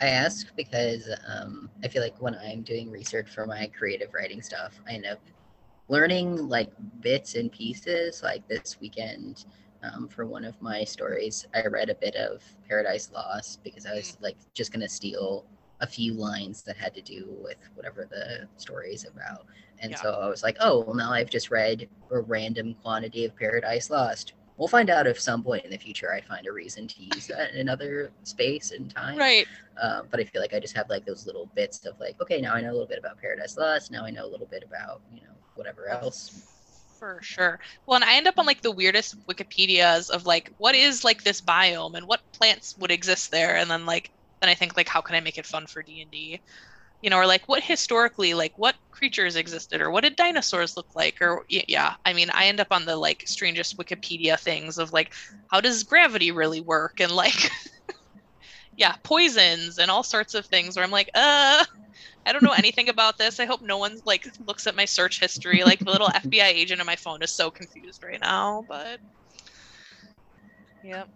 I 0.00 0.08
ask 0.08 0.54
because 0.56 1.08
um, 1.26 1.70
I 1.82 1.88
feel 1.88 2.02
like 2.02 2.20
when 2.20 2.34
I'm 2.34 2.62
doing 2.62 2.90
research 2.90 3.30
for 3.30 3.46
my 3.46 3.70
creative 3.76 4.12
writing 4.12 4.42
stuff, 4.42 4.78
I 4.88 4.92
end 4.92 5.06
up 5.06 5.20
learning 5.88 6.48
like 6.48 6.70
bits 7.00 7.34
and 7.34 7.50
pieces. 7.50 8.22
Like 8.22 8.46
this 8.46 8.78
weekend, 8.80 9.46
um, 9.82 10.08
for 10.08 10.26
one 10.26 10.44
of 10.44 10.60
my 10.60 10.84
stories, 10.84 11.46
I 11.54 11.66
read 11.66 11.88
a 11.88 11.94
bit 11.94 12.14
of 12.16 12.42
Paradise 12.68 13.10
Lost 13.12 13.62
because 13.64 13.86
I 13.86 13.94
was 13.94 14.12
mm. 14.12 14.22
like 14.22 14.36
just 14.52 14.72
gonna 14.72 14.88
steal 14.88 15.46
a 15.80 15.86
few 15.86 16.14
lines 16.14 16.62
that 16.62 16.76
had 16.76 16.94
to 16.94 17.02
do 17.02 17.36
with 17.42 17.58
whatever 17.74 18.06
the 18.10 18.48
story 18.56 18.92
is 18.92 19.06
about. 19.06 19.46
And 19.78 19.90
yeah. 19.90 20.00
so 20.00 20.10
I 20.12 20.28
was 20.28 20.42
like, 20.42 20.56
oh, 20.60 20.80
well, 20.80 20.94
now 20.94 21.12
I've 21.12 21.30
just 21.30 21.50
read 21.50 21.88
a 22.10 22.20
random 22.20 22.74
quantity 22.82 23.24
of 23.24 23.36
Paradise 23.36 23.90
Lost. 23.90 24.32
We'll 24.56 24.68
find 24.68 24.88
out 24.88 25.06
if 25.06 25.20
some 25.20 25.42
point 25.42 25.64
in 25.64 25.70
the 25.70 25.76
future 25.76 26.12
I 26.12 26.20
find 26.20 26.46
a 26.46 26.52
reason 26.52 26.88
to 26.88 27.02
use 27.02 27.26
that 27.26 27.52
in 27.52 27.60
another 27.60 28.10
space 28.22 28.72
and 28.72 28.90
time. 28.90 29.18
Right. 29.18 29.46
Um, 29.80 30.06
but 30.10 30.20
I 30.20 30.24
feel 30.24 30.40
like 30.40 30.54
I 30.54 30.60
just 30.60 30.74
have 30.76 30.88
like 30.88 31.04
those 31.04 31.26
little 31.26 31.50
bits 31.54 31.84
of 31.84 31.98
like, 32.00 32.20
okay, 32.20 32.40
now 32.40 32.54
I 32.54 32.62
know 32.62 32.70
a 32.70 32.72
little 32.72 32.86
bit 32.86 32.98
about 32.98 33.20
Paradise 33.20 33.56
Lost. 33.56 33.90
Now 33.90 34.04
I 34.04 34.10
know 34.10 34.24
a 34.24 34.30
little 34.30 34.46
bit 34.46 34.64
about, 34.66 35.02
you 35.12 35.20
know, 35.20 35.34
whatever 35.54 35.88
else 35.88 36.46
for 36.98 37.20
sure. 37.22 37.58
Well, 37.86 37.96
and 37.96 38.04
I 38.04 38.16
end 38.16 38.26
up 38.26 38.38
on 38.38 38.46
like 38.46 38.62
the 38.62 38.70
weirdest 38.70 39.16
Wikipedias 39.26 40.10
of 40.10 40.26
like 40.26 40.52
what 40.58 40.74
is 40.74 41.04
like 41.04 41.22
this 41.22 41.40
biome 41.40 41.94
and 41.94 42.06
what 42.06 42.20
plants 42.32 42.76
would 42.78 42.90
exist 42.90 43.30
there, 43.30 43.56
and 43.56 43.70
then 43.70 43.86
like 43.86 44.10
then 44.40 44.50
I 44.50 44.54
think 44.54 44.76
like 44.76 44.88
how 44.88 45.00
can 45.00 45.14
I 45.14 45.20
make 45.20 45.38
it 45.38 45.46
fun 45.46 45.66
for 45.66 45.82
D 45.82 46.00
and 46.02 46.10
D, 46.10 46.40
you 47.02 47.10
know, 47.10 47.18
or 47.18 47.26
like 47.26 47.42
what 47.46 47.62
historically 47.62 48.34
like 48.34 48.52
what 48.56 48.74
creatures 48.90 49.36
existed 49.36 49.80
or 49.80 49.90
what 49.90 50.02
did 50.02 50.16
dinosaurs 50.16 50.76
look 50.76 50.88
like 50.94 51.16
or 51.20 51.44
yeah. 51.48 51.94
I 52.04 52.12
mean, 52.12 52.30
I 52.30 52.46
end 52.46 52.60
up 52.60 52.68
on 52.70 52.84
the 52.84 52.96
like 52.96 53.22
strangest 53.26 53.76
Wikipedia 53.78 54.38
things 54.38 54.78
of 54.78 54.92
like 54.92 55.12
how 55.48 55.60
does 55.60 55.84
gravity 55.84 56.32
really 56.32 56.60
work 56.60 57.00
and 57.00 57.12
like 57.12 57.50
yeah 58.76 58.96
poisons 59.04 59.78
and 59.78 59.90
all 59.90 60.02
sorts 60.02 60.34
of 60.34 60.46
things 60.46 60.76
where 60.76 60.84
I'm 60.84 60.90
like 60.90 61.10
uh 61.14 61.64
I 62.26 62.32
don't 62.32 62.42
know 62.42 62.52
anything 62.58 62.88
about 62.88 63.18
this. 63.18 63.40
I 63.40 63.46
hope 63.46 63.60
no 63.62 63.78
one 63.78 63.98
like 64.04 64.26
looks 64.46 64.66
at 64.66 64.76
my 64.76 64.84
search 64.84 65.20
history. 65.20 65.62
Like 65.64 65.78
the 65.78 65.90
little 65.90 66.08
FBI 66.08 66.46
agent 66.48 66.80
on 66.80 66.86
my 66.86 66.96
phone 66.96 67.22
is 67.22 67.32
so 67.32 67.50
confused 67.50 68.02
right 68.04 68.20
now, 68.20 68.64
but 68.68 69.00
yep. 70.82 71.08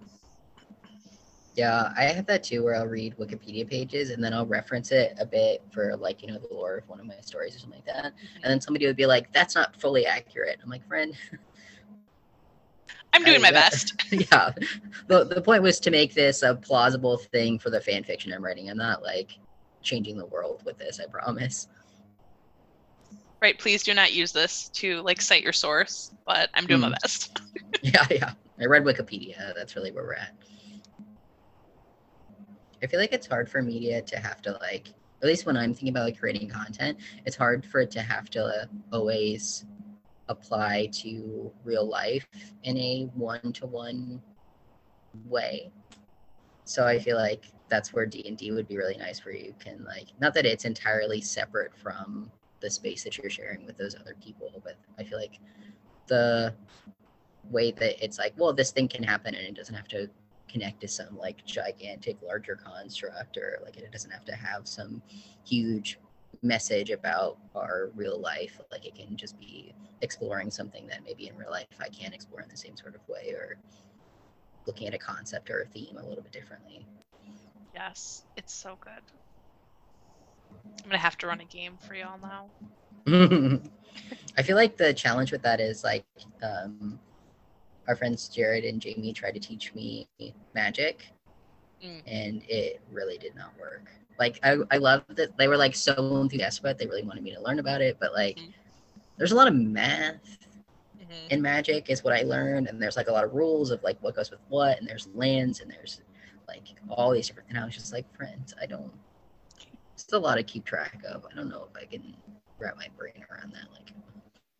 Yeah, 1.55 1.93
I 1.97 2.05
have 2.05 2.27
that 2.27 2.45
too 2.45 2.63
where 2.63 2.77
I'll 2.77 2.87
read 2.87 3.17
Wikipedia 3.19 3.69
pages 3.69 4.11
and 4.11 4.23
then 4.23 4.33
I'll 4.33 4.47
reference 4.47 4.93
it 4.93 5.17
a 5.19 5.27
bit 5.27 5.63
for 5.73 5.97
like, 5.97 6.23
you 6.23 6.29
know, 6.29 6.39
the 6.39 6.55
lore 6.55 6.79
of 6.79 6.89
one 6.89 7.01
of 7.01 7.07
my 7.07 7.17
stories 7.21 7.57
or 7.57 7.59
something 7.59 7.83
like 7.85 7.95
that. 7.95 8.13
Mm-hmm. 8.15 8.37
And 8.37 8.45
then 8.45 8.61
somebody 8.61 8.87
would 8.87 8.97
be 8.97 9.07
like, 9.07 9.33
that's 9.33 9.55
not 9.55 9.75
fully 9.81 10.07
accurate. 10.07 10.59
I'm 10.63 10.71
like, 10.71 10.87
friend. 10.87 11.15
I'm 13.13 13.25
doing 13.25 13.43
my 13.43 13.51
best. 13.51 14.01
yeah. 14.13 14.53
The, 15.09 15.25
the 15.25 15.43
point 15.43 15.63
was 15.65 15.81
to 15.81 15.91
make 15.91 16.15
this 16.15 16.43
a 16.43 16.55
plausible 16.55 17.17
thing 17.17 17.59
for 17.59 17.71
the 17.71 17.81
fan 17.81 18.05
fiction 18.05 18.33
I'm 18.33 18.45
writing. 18.45 18.71
I'm 18.71 18.79
not 18.79 19.03
like 19.03 19.37
changing 19.83 20.17
the 20.17 20.27
world 20.27 20.63
with 20.65 20.79
this, 20.79 21.01
I 21.01 21.11
promise. 21.11 21.67
Right, 23.43 23.59
please 23.59 23.83
do 23.83 23.95
not 23.95 24.13
use 24.13 24.33
this 24.33 24.69
to 24.75 25.01
like 25.03 25.21
cite 25.21 25.43
your 25.43 25.55
source, 25.55 26.13
but 26.27 26.51
I'm 26.55 26.67
doing 26.67 26.81
mm. 26.81 26.83
my 26.83 26.89
hmm. 26.89 26.95
best. 27.03 27.41
yeah, 27.83 28.07
yeah. 28.11 28.33
I 28.61 28.67
read 28.67 28.85
Wikipedia. 28.85 29.55
That's 29.57 29.75
really 29.75 29.91
where 29.91 30.05
we're 30.05 30.15
at. 30.15 30.35
I 32.83 32.87
feel 32.87 33.01
like 33.01 33.13
it's 33.13 33.27
hard 33.27 33.51
for 33.51 33.63
media 33.63 34.03
to 34.03 34.19
have 34.19 34.41
to 34.43 34.53
like 34.53 34.89
at 35.23 35.29
least 35.29 35.45
when 35.45 35.57
I'm 35.57 35.75
thinking 35.75 35.91
about 35.91 36.05
like 36.05 36.19
creating 36.19 36.49
content, 36.49 36.99
it's 37.27 37.37
hard 37.37 37.65
for 37.65 37.81
it 37.81 37.91
to 37.91 38.01
have 38.01 38.31
to 38.31 38.69
always 38.91 39.67
apply 40.29 40.89
to 40.93 41.53
real 41.63 41.87
life 41.87 42.27
in 42.63 42.79
a 42.79 43.11
one 43.15 43.53
to 43.53 43.67
one 43.67 44.23
way. 45.27 45.71
So 46.65 46.87
I 46.87 46.99
feel 46.99 47.19
like 47.19 47.45
that's 47.71 47.95
where 47.95 48.05
d&d 48.05 48.51
would 48.51 48.69
be 48.69 48.77
really 48.77 48.97
nice 48.97 49.25
where 49.25 49.35
you 49.35 49.55
can 49.59 49.83
like 49.85 50.09
not 50.21 50.35
that 50.35 50.45
it's 50.45 50.65
entirely 50.67 51.21
separate 51.21 51.75
from 51.75 52.31
the 52.61 52.69
space 52.69 53.05
that 53.05 53.17
you're 53.17 53.31
sharing 53.31 53.65
with 53.65 53.79
those 53.79 53.95
other 53.95 54.15
people 54.23 54.61
but 54.63 54.77
i 54.99 55.05
feel 55.05 55.19
like 55.19 55.39
the 56.09 56.53
way 57.51 57.71
that 57.71 58.05
it's 58.05 58.19
like 58.19 58.35
well 58.37 58.53
this 58.53 58.73
thing 58.73 58.89
can 58.89 59.03
happen 59.03 59.35
and 59.35 59.47
it 59.47 59.55
doesn't 59.55 59.75
have 59.75 59.89
to 59.89 60.11
connect 60.51 60.81
to 60.81 60.89
some 60.89 61.17
like 61.17 61.45
gigantic 61.45 62.17
larger 62.23 62.57
construct 62.57 63.37
or 63.37 63.59
like 63.65 63.77
it 63.77 63.91
doesn't 63.93 64.11
have 64.11 64.25
to 64.25 64.35
have 64.35 64.67
some 64.67 65.03
huge 65.45 65.99
message 66.43 66.91
about 66.91 67.39
our 67.55 67.91
real 67.95 68.19
life 68.21 68.61
like 68.71 68.87
it 68.87 68.95
can 68.95 69.17
just 69.17 69.39
be 69.39 69.75
exploring 70.01 70.51
something 70.51 70.87
that 70.87 71.05
maybe 71.05 71.29
in 71.29 71.37
real 71.37 71.51
life 71.51 71.67
i 71.81 71.89
can't 71.89 72.15
explore 72.15 72.41
in 72.41 72.49
the 72.49 72.57
same 72.57 72.77
sort 72.77 72.95
of 72.95 73.01
way 73.09 73.31
or 73.31 73.59
looking 74.67 74.87
at 74.87 74.95
a 74.95 74.99
concept 74.99 75.51
or 75.51 75.63
a 75.63 75.67
theme 75.67 75.97
a 75.99 76.07
little 76.07 76.23
bit 76.23 76.33
differently 76.33 76.87
Yes, 77.75 78.25
it's 78.37 78.53
so 78.53 78.77
good. 78.81 78.93
I'm 80.83 80.91
gonna 80.91 80.99
have 80.99 81.17
to 81.19 81.27
run 81.27 81.41
a 81.41 81.45
game 81.45 81.79
for 81.81 81.95
y'all 81.95 82.19
now. 82.21 82.51
I 84.37 84.43
feel 84.43 84.57
like 84.57 84.77
the 84.77 84.93
challenge 84.93 85.33
with 85.33 85.43
that 85.43 85.61
is 85.61 85.85
like 85.85 86.05
um, 86.43 86.99
our 87.91 87.97
friends 87.97 88.29
Jared 88.29 88.65
and 88.65 88.81
Jamie 88.81 89.13
tried 89.13 89.35
to 89.35 89.41
teach 89.41 89.75
me 89.75 90.07
magic, 90.55 91.07
mm. 91.85 92.01
and 92.07 92.41
it 92.49 92.81
really 92.93 93.19
did 93.19 93.35
not 93.35 93.51
work. 93.61 93.91
Like 94.17 94.39
I, 94.45 94.59
I 94.71 94.77
love 94.77 95.03
that 95.09 95.37
they 95.37 95.49
were 95.49 95.57
like 95.57 95.75
so 95.75 95.93
enthusiastic 96.21 96.63
about 96.63 96.71
it. 96.71 96.79
They 96.79 96.87
really 96.87 97.03
wanted 97.03 97.25
me 97.25 97.35
to 97.35 97.43
learn 97.43 97.59
about 97.59 97.81
it, 97.81 97.97
but 97.99 98.13
like 98.13 98.37
mm-hmm. 98.37 98.51
there's 99.19 99.33
a 99.33 99.35
lot 99.35 99.49
of 99.49 99.55
math 99.57 100.39
mm-hmm. 100.97 101.31
in 101.31 101.43
magic 101.43 101.91
is 101.91 102.05
what 102.05 102.15
I 102.15 102.23
learned, 102.23 102.69
and 102.69 102.81
there's 102.81 102.97
like 102.97 103.09
a 103.09 103.13
lot 103.13 103.25
of 103.25 103.35
rules 103.35 103.73
of 103.73 103.83
like 103.83 104.01
what 104.03 104.15
goes 104.15 104.31
with 104.31 104.41
what, 104.49 104.79
and 104.79 104.89
there's 104.89 105.09
lands 105.13 105.61
and 105.61 105.69
there's 105.69 106.01
like 106.47 106.63
all 106.91 107.11
these 107.11 107.27
different. 107.27 107.49
And 107.49 107.59
I 107.59 107.65
was 107.65 107.75
just 107.75 107.93
like, 107.93 108.07
friends, 108.17 108.55
I 108.63 108.67
don't. 108.67 108.93
It's 109.95 110.13
a 110.13 110.19
lot 110.19 110.37
to 110.37 110.45
keep 110.45 110.65
track 110.65 111.03
of. 111.13 111.27
I 111.31 111.35
don't 111.35 111.49
know 111.49 111.67
if 111.69 111.83
I 111.83 111.87
can 111.87 112.15
wrap 112.61 112.77
my 112.77 112.87
brain 112.97 113.25
around 113.33 113.53
that. 113.53 113.67
Like, 113.73 113.93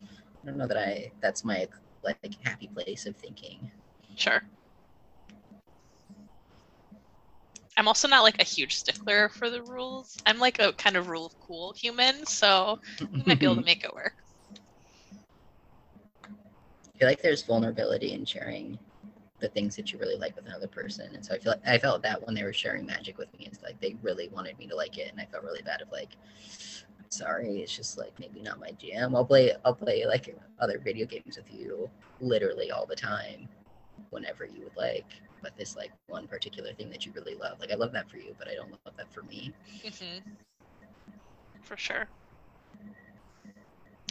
I 0.03 0.45
don't 0.45 0.57
know 0.57 0.67
that 0.67 0.77
I. 0.77 1.13
That's 1.21 1.45
my 1.45 1.69
like 2.03 2.35
happy 2.43 2.67
place 2.67 3.05
of 3.05 3.15
thinking. 3.15 3.71
Sure. 4.15 4.41
I'm 7.77 7.87
also 7.87 8.07
not 8.07 8.21
like 8.23 8.39
a 8.39 8.45
huge 8.45 8.75
stickler 8.75 9.29
for 9.29 9.49
the 9.49 9.63
rules. 9.63 10.17
I'm 10.25 10.39
like 10.39 10.59
a 10.59 10.73
kind 10.73 10.97
of 10.97 11.07
rule 11.07 11.25
of 11.25 11.39
cool 11.39 11.73
human, 11.73 12.25
so 12.25 12.79
we 13.11 13.23
might 13.25 13.39
be 13.39 13.45
able 13.45 13.55
to 13.55 13.61
make 13.65 13.83
it 13.83 13.93
work. 13.93 14.13
I 16.25 16.97
feel 16.99 17.07
like 17.07 17.21
there's 17.21 17.41
vulnerability 17.43 18.13
in 18.13 18.25
sharing 18.25 18.77
the 19.39 19.49
things 19.49 19.75
that 19.75 19.91
you 19.91 19.97
really 19.97 20.17
like 20.17 20.35
with 20.35 20.45
another 20.45 20.67
person. 20.67 21.15
And 21.15 21.25
so 21.25 21.33
I 21.33 21.39
feel 21.39 21.53
like 21.53 21.67
I 21.67 21.79
felt 21.79 22.03
that 22.03 22.23
when 22.25 22.35
they 22.35 22.43
were 22.43 22.53
sharing 22.53 22.85
magic 22.85 23.17
with 23.17 23.33
me, 23.37 23.47
it's 23.51 23.63
like 23.63 23.79
they 23.81 23.95
really 24.03 24.29
wanted 24.29 24.59
me 24.59 24.67
to 24.67 24.75
like 24.75 24.97
it, 24.97 25.11
and 25.11 25.19
I 25.19 25.25
felt 25.25 25.43
really 25.43 25.63
bad 25.63 25.81
of 25.81 25.91
like, 25.91 26.09
sorry, 27.11 27.59
it's 27.59 27.75
just 27.75 27.97
like 27.97 28.13
maybe 28.19 28.41
not 28.41 28.59
my 28.59 28.71
jam. 28.71 29.15
I'll 29.15 29.25
play 29.25 29.53
I'll 29.63 29.75
play 29.75 30.05
like 30.05 30.35
other 30.59 30.79
video 30.79 31.05
games 31.05 31.37
with 31.37 31.53
you 31.53 31.89
literally 32.19 32.71
all 32.71 32.85
the 32.85 32.95
time, 32.95 33.47
whenever 34.09 34.45
you 34.45 34.63
would 34.63 34.75
like. 34.75 35.05
But 35.43 35.57
this 35.57 35.75
like 35.75 35.91
one 36.07 36.27
particular 36.27 36.73
thing 36.73 36.89
that 36.89 37.05
you 37.05 37.11
really 37.13 37.35
love, 37.35 37.59
like 37.59 37.71
I 37.71 37.75
love 37.75 37.91
that 37.93 38.09
for 38.09 38.17
you, 38.17 38.35
but 38.37 38.47
I 38.47 38.55
don't 38.55 38.71
love 38.71 38.95
that 38.97 39.11
for 39.11 39.23
me. 39.23 39.53
Mm-hmm. 39.83 40.29
For 41.63 41.77
sure. 41.77 42.07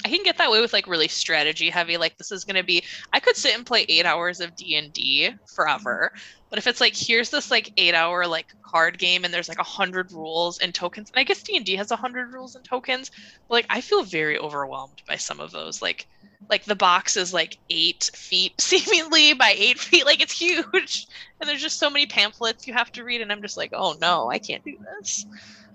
I 0.05 0.09
can 0.09 0.23
get 0.23 0.39
that 0.39 0.51
way 0.51 0.61
with 0.61 0.73
like 0.73 0.87
really 0.87 1.09
strategy 1.09 1.71
heavy. 1.71 1.97
Like 1.97 2.17
this 2.17 2.33
is 2.33 2.45
gonna 2.45 2.65
be, 2.65 2.83
I 3.13 3.21
could 3.21 3.37
sit 3.37 3.55
and 3.55 3.67
play 3.67 3.85
eight 3.89 4.07
hours 4.07 4.41
of 4.41 4.57
D 4.57 4.77
and 4.77 4.93
D 4.93 5.31
forever. 5.55 6.13
But 6.49 6.59
if 6.59 6.67
it's 6.67 6.81
like 6.81 6.95
here's 6.97 7.31
this 7.31 7.51
like 7.51 7.73
eight 7.77 7.95
hour 7.95 8.27
like 8.27 8.47
card 8.63 8.99
game 8.99 9.25
and 9.25 9.33
there's 9.33 9.49
like 9.49 9.59
a 9.59 9.65
hundred 9.65 10.13
rules 10.13 10.59
and 10.59 10.75
tokens, 10.75 11.11
and 11.11 11.21
I 11.21 11.25
guess 11.25 11.43
D 11.43 11.57
and 11.57 11.67
D 11.67 11.77
has 11.77 11.91
a 11.91 11.97
hundred 11.97 12.33
rules 12.33 12.55
and 12.55 12.65
tokens. 12.65 13.11
But 13.49 13.55
like 13.55 13.67
I 13.71 13.81
feel 13.81 14.03
very 14.03 14.39
overwhelmed 14.39 15.03
by 15.07 15.17
some 15.17 15.41
of 15.41 15.51
those. 15.53 15.83
Like 15.83 16.07
like 16.49 16.65
the 16.65 16.77
box 16.77 17.17
is 17.17 17.35
like 17.35 17.59
eight 17.69 18.11
feet 18.15 18.55
seemingly 18.61 19.35
by 19.35 19.55
eight 19.57 19.79
feet, 19.79 20.07
like 20.07 20.21
it's 20.21 20.39
huge, 20.39 21.07
and 21.41 21.49
there's 21.49 21.63
just 21.63 21.79
so 21.79 21.91
many 21.91 22.07
pamphlets 22.07 22.67
you 22.67 22.73
have 22.73 22.91
to 22.93 23.05
read, 23.05 23.21
and 23.21 23.31
I'm 23.31 23.43
just 23.43 23.57
like, 23.57 23.71
oh 23.75 23.97
no, 24.01 24.31
I 24.31 24.39
can't 24.39 24.65
do 24.65 24.77
this. 24.99 25.27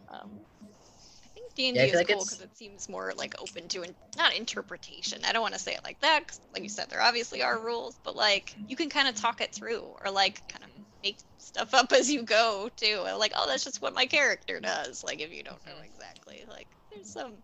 Um, 0.09 0.44
D 1.55 1.67
and 1.69 1.77
D 1.77 1.89
is 1.89 1.93
like 1.93 2.07
cool 2.07 2.25
because 2.25 2.41
it 2.41 2.55
seems 2.57 2.89
more 2.89 3.13
like 3.15 3.35
open 3.39 3.67
to 3.69 3.83
in- 3.83 3.95
not 4.17 4.35
interpretation. 4.35 5.23
I 5.25 5.31
don't 5.33 5.41
want 5.41 5.53
to 5.53 5.59
say 5.59 5.73
it 5.73 5.83
like 5.83 5.99
that. 6.01 6.27
Cause 6.27 6.39
like 6.53 6.63
you 6.63 6.69
said, 6.69 6.89
there 6.89 7.01
obviously 7.01 7.41
are 7.41 7.59
rules, 7.59 7.99
but 8.03 8.15
like 8.15 8.55
you 8.67 8.75
can 8.75 8.89
kind 8.89 9.07
of 9.07 9.15
talk 9.15 9.41
it 9.41 9.53
through 9.53 9.81
or 10.03 10.11
like 10.11 10.43
kind 10.49 10.63
of 10.63 10.69
make 11.03 11.19
stuff 11.37 11.73
up 11.73 11.91
as 11.93 12.11
you 12.11 12.23
go 12.23 12.69
too. 12.75 12.99
Like, 13.17 13.33
oh, 13.35 13.47
that's 13.47 13.63
just 13.63 13.81
what 13.81 13.93
my 13.95 14.05
character 14.05 14.59
does. 14.59 15.03
Like 15.03 15.21
if 15.21 15.31
you 15.33 15.43
don't 15.43 15.65
know 15.65 15.79
exactly, 15.83 16.43
like 16.47 16.67
there's 16.91 17.09
some 17.09 17.43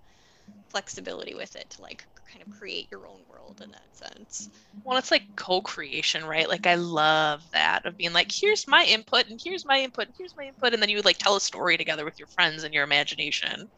flexibility 0.70 1.36
with 1.36 1.56
it 1.56 1.70
to 1.72 1.82
like 1.82 2.04
kind 2.32 2.42
of 2.42 2.50
create 2.50 2.88
your 2.92 3.08
own 3.08 3.22
world 3.28 3.62
in 3.64 3.72
that 3.72 3.88
sense. 3.94 4.50
Well, 4.84 4.98
it's 4.98 5.12
like 5.12 5.24
co-creation, 5.38 6.26
right? 6.26 6.50
Like 6.50 6.66
I 6.66 6.76
love 6.76 7.42
that 7.52 7.86
of 7.86 7.98
being 7.98 8.14
like, 8.14 8.32
here's 8.34 8.68
my 8.68 8.84
input 8.86 9.28
and 9.28 9.40
here's 9.44 9.66
my 9.66 9.80
input, 9.82 10.08
and 10.08 10.16
here's 10.18 10.36
my 10.38 10.46
input, 10.46 10.74
and 10.74 10.82
then 10.82 10.90
you 10.90 10.96
would 10.98 11.06
like 11.06 11.18
tell 11.20 11.36
a 11.36 11.42
story 11.42 11.78
together 11.78 12.06
with 12.06 12.18
your 12.18 12.28
friends 12.30 12.64
and 12.64 12.74
your 12.74 12.84
imagination. 12.84 13.70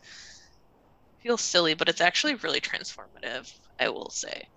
Feels 1.20 1.42
silly, 1.42 1.74
but 1.74 1.90
it's 1.90 2.02
actually 2.02 2.36
really 2.36 2.62
transformative, 2.62 3.52
I 3.80 3.90
will 3.90 4.12
say, 4.12 4.48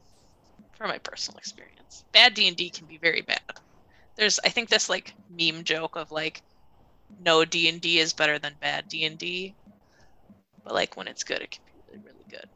from 0.76 0.90
my 0.90 0.98
personal 0.98 1.38
experience. 1.38 2.04
Bad 2.12 2.34
D&D 2.34 2.70
can 2.70 2.86
be 2.86 2.98
very 2.98 3.22
bad. 3.22 3.40
There's 4.16 4.38
I 4.44 4.50
think 4.50 4.68
this 4.68 4.88
like 4.90 5.14
meme 5.28 5.64
joke 5.64 5.96
of 5.96 6.10
like 6.10 6.42
no 7.18 7.44
D&D 7.44 7.98
is 8.00 8.14
better 8.14 8.38
than 8.38 8.56
bad 8.60 8.88
D&D. 8.88 9.56
But 10.64 10.74
like 10.74 10.96
when 10.96 11.08
it's 11.08 11.24
good, 11.24 11.42
it 11.42 11.50
can 11.52 11.62
be 11.66 11.72
really 11.88 12.00
really 12.04 12.26
good. 12.30 12.48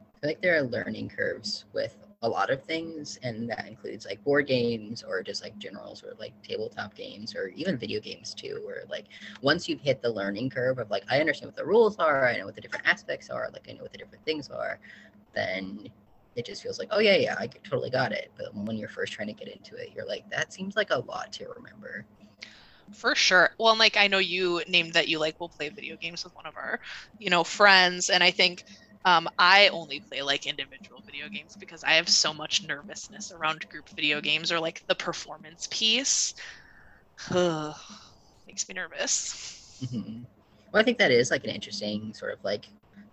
I 0.00 0.07
feel 0.20 0.30
like 0.30 0.42
there 0.42 0.56
are 0.56 0.62
learning 0.62 1.10
curves 1.10 1.64
with 1.72 1.96
a 2.22 2.28
lot 2.28 2.50
of 2.50 2.64
things, 2.64 3.18
and 3.22 3.48
that 3.50 3.66
includes 3.68 4.06
like 4.06 4.22
board 4.24 4.46
games 4.46 5.02
or 5.02 5.22
just 5.22 5.42
like 5.42 5.58
general 5.58 5.94
sort 5.94 6.12
of 6.12 6.18
like 6.18 6.32
tabletop 6.42 6.94
games 6.94 7.34
or 7.34 7.48
even 7.48 7.76
video 7.78 8.00
games 8.00 8.34
too. 8.34 8.60
Where 8.64 8.84
like 8.90 9.06
once 9.42 9.68
you've 9.68 9.80
hit 9.80 10.02
the 10.02 10.10
learning 10.10 10.50
curve 10.50 10.78
of 10.78 10.90
like 10.90 11.04
I 11.08 11.20
understand 11.20 11.48
what 11.48 11.56
the 11.56 11.66
rules 11.66 11.96
are, 11.98 12.26
I 12.28 12.36
know 12.36 12.46
what 12.46 12.54
the 12.56 12.60
different 12.60 12.86
aspects 12.88 13.30
are, 13.30 13.48
like 13.52 13.68
I 13.68 13.72
know 13.72 13.82
what 13.82 13.92
the 13.92 13.98
different 13.98 14.24
things 14.24 14.48
are, 14.50 14.80
then 15.34 15.88
it 16.36 16.46
just 16.46 16.62
feels 16.62 16.78
like 16.78 16.88
oh 16.92 17.00
yeah 17.00 17.16
yeah 17.16 17.36
I 17.38 17.48
totally 17.48 17.90
got 17.90 18.12
it. 18.12 18.32
But 18.36 18.54
when 18.54 18.76
you're 18.76 18.88
first 18.88 19.12
trying 19.12 19.28
to 19.28 19.34
get 19.34 19.48
into 19.48 19.76
it, 19.76 19.92
you're 19.94 20.06
like 20.06 20.28
that 20.30 20.52
seems 20.52 20.76
like 20.76 20.90
a 20.90 20.98
lot 21.00 21.32
to 21.34 21.48
remember. 21.56 22.06
For 22.92 23.14
sure. 23.14 23.50
Well, 23.58 23.76
like 23.76 23.96
I 23.96 24.06
know 24.08 24.18
you 24.18 24.62
named 24.66 24.94
that 24.94 25.08
you 25.08 25.18
like 25.18 25.38
will 25.40 25.48
play 25.50 25.68
video 25.68 25.96
games 25.96 26.24
with 26.24 26.34
one 26.34 26.46
of 26.46 26.56
our, 26.56 26.80
you 27.18 27.30
know, 27.30 27.44
friends, 27.44 28.08
and 28.08 28.22
I 28.24 28.30
think 28.30 28.64
um, 29.04 29.28
I 29.38 29.68
only 29.68 30.00
play 30.00 30.22
like 30.22 30.46
individual 30.46 31.02
video 31.04 31.28
games 31.28 31.56
because 31.58 31.84
I 31.84 31.92
have 31.92 32.08
so 32.08 32.34
much 32.34 32.66
nervousness 32.66 33.30
around 33.30 33.68
group 33.68 33.88
video 33.90 34.20
games 34.20 34.50
or 34.52 34.60
like 34.60 34.82
the 34.88 34.94
performance 34.94 35.68
piece. 35.70 36.34
Makes 37.30 38.68
me 38.68 38.74
nervous. 38.74 39.78
Mm-hmm. 39.82 40.22
Well, 40.72 40.82
I 40.82 40.84
think 40.84 40.98
that 40.98 41.10
is 41.10 41.30
like 41.30 41.44
an 41.44 41.50
interesting 41.50 42.12
sort 42.14 42.32
of 42.32 42.42
like 42.44 42.66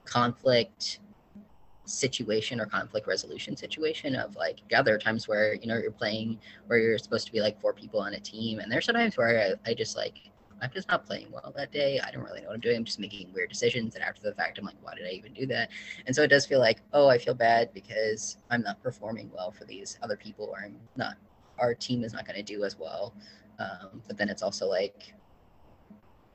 conflict 0.06 1.00
situation 1.88 2.60
or 2.60 2.66
conflict 2.66 3.08
resolution 3.08 3.56
situation 3.56 4.16
of 4.16 4.36
like 4.36 4.58
yeah 4.72 4.82
there 4.82 4.96
are 4.96 5.00
times 5.00 5.28
where 5.28 5.54
you 5.54 5.68
know 5.68 5.78
you're 5.78 5.92
playing 5.92 6.40
where 6.66 6.80
you're 6.80 6.98
supposed 6.98 7.28
to 7.28 7.32
be 7.32 7.42
like 7.42 7.60
four 7.62 7.74
people 7.74 8.00
on 8.00 8.16
a 8.16 8.20
team 8.20 8.58
and 8.58 8.72
there's 8.72 8.86
sometimes 8.86 9.16
where 9.18 9.56
I, 9.66 9.70
I 9.70 9.74
just 9.76 9.96
like 9.96 10.16
I'm 10.66 10.72
just 10.74 10.88
not 10.88 11.06
playing 11.06 11.28
well 11.32 11.54
that 11.56 11.72
day. 11.72 12.00
I 12.04 12.10
don't 12.10 12.24
really 12.24 12.42
know 12.42 12.48
what 12.48 12.56
I'm 12.56 12.60
doing. 12.60 12.78
I'm 12.78 12.86
just 12.86 13.00
making 13.00 13.32
weird 13.34 13.50
decisions. 13.50 13.94
And 13.94 14.04
after 14.04 14.22
the 14.24 14.34
fact, 14.34 14.58
I'm 14.58 14.66
like, 14.66 14.76
why 14.82 14.96
did 14.96 15.06
I 15.06 15.12
even 15.12 15.32
do 15.34 15.46
that? 15.48 15.70
And 16.08 16.16
so 16.16 16.24
it 16.24 16.28
does 16.28 16.46
feel 16.46 16.60
like, 16.60 16.80
oh, 16.92 17.08
I 17.08 17.20
feel 17.20 17.36
bad 17.36 17.72
because 17.74 18.38
I'm 18.50 18.64
not 18.64 18.82
performing 18.82 19.30
well 19.34 19.52
for 19.52 19.66
these 19.66 20.00
other 20.02 20.18
people, 20.18 20.46
or 20.52 20.64
I'm 20.66 20.76
not, 20.96 21.18
our 21.60 21.76
team 21.76 22.04
is 22.04 22.14
not 22.14 22.26
going 22.26 22.38
to 22.38 22.44
do 22.44 22.64
as 22.64 22.80
well. 22.80 23.14
Um, 23.60 24.02
but 24.08 24.18
then 24.18 24.28
it's 24.28 24.42
also 24.42 24.68
like, 24.68 25.14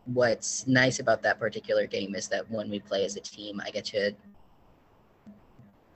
what's 0.07 0.67
nice 0.69 1.01
about 1.01 1.23
that 1.23 1.41
particular 1.41 1.87
game 1.87 2.15
is 2.15 2.29
that 2.29 2.49
when 2.51 2.71
we 2.71 2.79
play 2.79 3.05
as 3.05 3.17
a 3.17 3.21
team, 3.21 3.61
I 3.65 3.71
get 3.71 3.85
to 3.87 4.13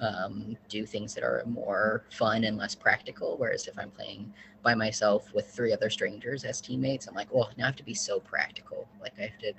um, 0.04 0.56
do 0.68 0.84
things 0.84 1.14
that 1.14 1.24
are 1.24 1.42
more 1.46 2.04
fun 2.10 2.44
and 2.44 2.56
less 2.58 2.74
practical. 2.74 3.36
Whereas 3.38 3.66
if 3.66 3.78
I'm 3.78 3.90
playing 3.90 4.32
by 4.62 4.74
myself 4.74 5.32
with 5.34 5.50
three 5.50 5.72
other 5.72 5.90
strangers 5.90 6.44
as 6.44 6.60
teammates, 6.60 7.06
I'm 7.06 7.14
like, 7.14 7.32
well, 7.32 7.50
now 7.56 7.64
I 7.64 7.66
have 7.68 7.76
to 7.76 7.84
be 7.84 7.94
so 7.94 8.20
practical. 8.20 8.86
Like 9.00 9.14
I 9.18 9.22
have 9.22 9.38
to 9.38 9.52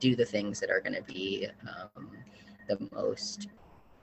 do 0.00 0.14
the 0.14 0.24
things 0.24 0.60
that 0.60 0.70
are 0.70 0.80
going 0.80 0.94
to 0.94 1.02
be 1.02 1.48
um, 1.68 2.10
the 2.68 2.88
most 2.92 3.48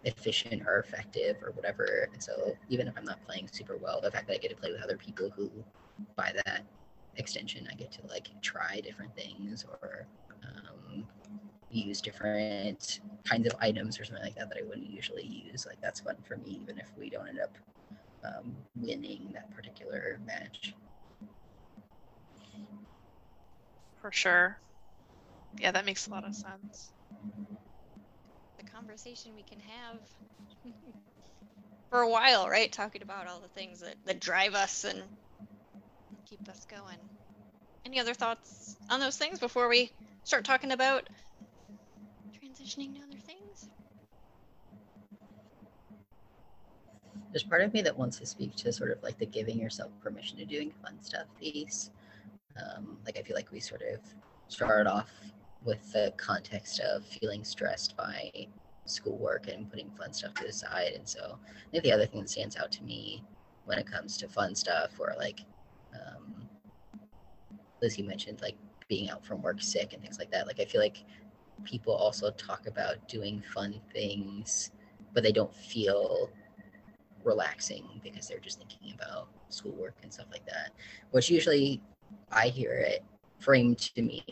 efficient 0.04 0.64
or 0.66 0.80
effective 0.80 1.38
or 1.44 1.52
whatever. 1.52 2.10
And 2.12 2.22
so 2.22 2.56
even 2.70 2.88
if 2.88 2.98
I'm 2.98 3.06
not 3.06 3.24
playing 3.26 3.50
super 3.52 3.78
well, 3.78 4.02
the 4.02 4.12
fact 4.12 4.28
that 4.28 4.36
I 4.36 4.38
get 4.38 4.50
to 4.50 4.58
play 4.58 4.72
with 4.72 4.82
other 4.82 4.98
people 4.98 5.30
who, 5.36 5.50
by 6.16 6.34
that 6.46 6.64
extension, 7.16 7.68
I 7.72 7.76
get 7.76 7.92
to 7.94 8.08
like 8.08 8.30
try 8.42 8.82
different 8.84 9.16
things 9.16 9.66
or 9.82 10.08
um, 10.44 10.73
use 11.76 12.02
different 12.02 13.00
kinds 13.26 13.48
of 13.48 13.54
items 13.60 14.00
or 14.00 14.06
something 14.06 14.24
like 14.24 14.36
that 14.36 14.50
that 14.50 14.58
I 14.58 14.64
wouldn't 14.68 14.90
usually 14.90 15.26
use. 15.26 15.66
Like 15.66 15.82
that's 15.82 16.00
fun 16.02 16.18
for 16.28 16.38
me, 16.38 16.60
even 16.62 16.78
if 16.80 16.88
we 16.98 17.10
don't 17.10 17.28
end 17.28 17.40
up 17.40 17.58
um, 18.24 18.56
winning 18.76 19.30
that 19.34 19.54
particular 19.56 20.20
match. 20.26 20.74
For 24.02 24.12
sure. 24.12 24.60
Yeah, 25.60 25.72
that 25.72 25.86
makes 25.86 26.08
a 26.08 26.12
lot 26.12 26.26
of 26.26 26.36
sense. 26.36 26.92
The 28.58 28.64
conversation 28.64 29.36
we 29.36 29.44
can 29.44 29.60
have 29.60 30.02
for 31.90 32.02
a 32.02 32.10
while, 32.10 32.50
right? 32.50 32.72
Talking 32.72 33.02
about 33.02 33.28
all 33.28 33.40
the 33.40 33.50
things 33.50 33.82
that, 33.82 33.96
that 34.06 34.20
drive 34.20 34.54
us 34.56 34.84
and 34.84 35.04
keep 36.26 36.48
us 36.50 36.66
going. 36.66 36.98
Any 37.86 38.00
other 38.00 38.14
thoughts 38.14 38.76
on 38.90 39.00
those 39.00 39.18
things 39.18 39.40
before 39.40 39.68
we 39.68 39.92
start 40.24 40.46
talking 40.46 40.72
about 40.72 41.10
transitioning 42.64 42.96
to 42.96 43.02
other 43.02 43.20
things? 43.26 43.70
There's 47.32 47.44
part 47.44 47.62
of 47.62 47.74
me 47.74 47.82
that 47.82 47.98
wants 47.98 48.20
to 48.20 48.26
speak 48.26 48.56
to 48.58 48.72
sort 48.72 48.92
of 48.92 49.02
like 49.02 49.18
the 49.18 49.26
giving 49.26 49.60
yourself 49.60 49.92
permission 50.02 50.38
to 50.38 50.46
doing 50.46 50.72
fun 50.84 51.02
stuff 51.02 51.26
piece. 51.40 51.90
Um, 52.58 52.98
like 53.06 53.18
I 53.18 53.24
feel 53.24 53.36
like 53.36 53.52
we 53.52 53.60
sort 53.60 53.82
of 53.82 54.00
started 54.48 54.90
off 54.90 55.10
with 55.64 55.92
the 55.94 56.14
context 56.18 56.80
of 56.80 57.04
feeling 57.06 57.44
stressed 57.44 57.98
by 57.98 58.30
schoolwork 58.86 59.48
and 59.48 59.70
putting 59.70 59.90
fun 59.92 60.14
stuff 60.14 60.34
to 60.36 60.46
the 60.46 60.54
side. 60.54 60.92
And 60.94 61.08
so 61.08 61.40
I 61.46 61.72
think 61.72 61.84
the 61.84 61.92
other 61.92 62.06
thing 62.06 62.22
that 62.22 62.30
stands 62.30 62.58
out 62.58 62.72
to 62.74 62.84
me 62.84 63.24
when 63.66 63.80
it 63.80 63.88
comes 63.88 64.18
to 64.18 64.28
fun 64.28 64.54
stuff 64.56 64.92
or 65.00 65.16
like 65.18 65.40
um, 65.94 66.48
mentioned 68.00 68.42
like 68.42 68.56
being 68.88 69.10
out 69.10 69.26
from 69.26 69.42
work 69.42 69.62
sick 69.62 69.94
and 69.94 70.02
things 70.02 70.20
like 70.20 70.32
that. 70.32 70.46
Like 70.48 70.60
I 70.60 70.66
feel 70.66 70.82
like 70.82 71.04
people 71.64 71.94
also 71.94 72.32
talk 72.32 72.68
about 72.68 73.08
doing 73.08 73.44
fun 73.54 73.80
things, 73.94 74.72
but 75.14 75.24
they 75.24 75.32
don't 75.32 75.54
feel 75.54 76.30
relaxing 77.24 77.88
because 78.04 78.28
they're 78.28 78.40
just 78.40 78.58
thinking 78.58 78.94
about 78.94 79.28
schoolwork 79.50 79.96
and 80.04 80.12
stuff 80.14 80.28
like 80.32 80.46
that. 80.46 80.72
Which 81.12 81.30
usually 81.30 81.82
I 82.32 82.48
hear 82.48 82.74
it 82.74 83.04
framed 83.40 83.80
to 83.80 84.02
me 84.02 84.24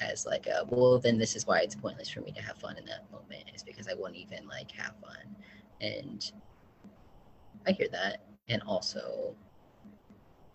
as 0.00 0.26
like 0.26 0.46
a 0.48 0.64
well 0.68 0.98
then 0.98 1.18
this 1.18 1.36
is 1.36 1.46
why 1.46 1.60
it's 1.60 1.76
pointless 1.76 2.10
for 2.10 2.20
me 2.20 2.32
to 2.32 2.42
have 2.42 2.56
fun 2.56 2.76
in 2.76 2.84
that 2.84 3.08
moment 3.12 3.44
is 3.54 3.62
because 3.62 3.86
I 3.86 3.94
won't 3.94 4.16
even 4.16 4.46
like 4.48 4.70
have 4.72 4.94
fun. 5.00 5.36
And 5.80 6.30
I 7.66 7.72
hear 7.72 7.88
that. 7.92 8.22
And 8.48 8.62
also 8.62 9.34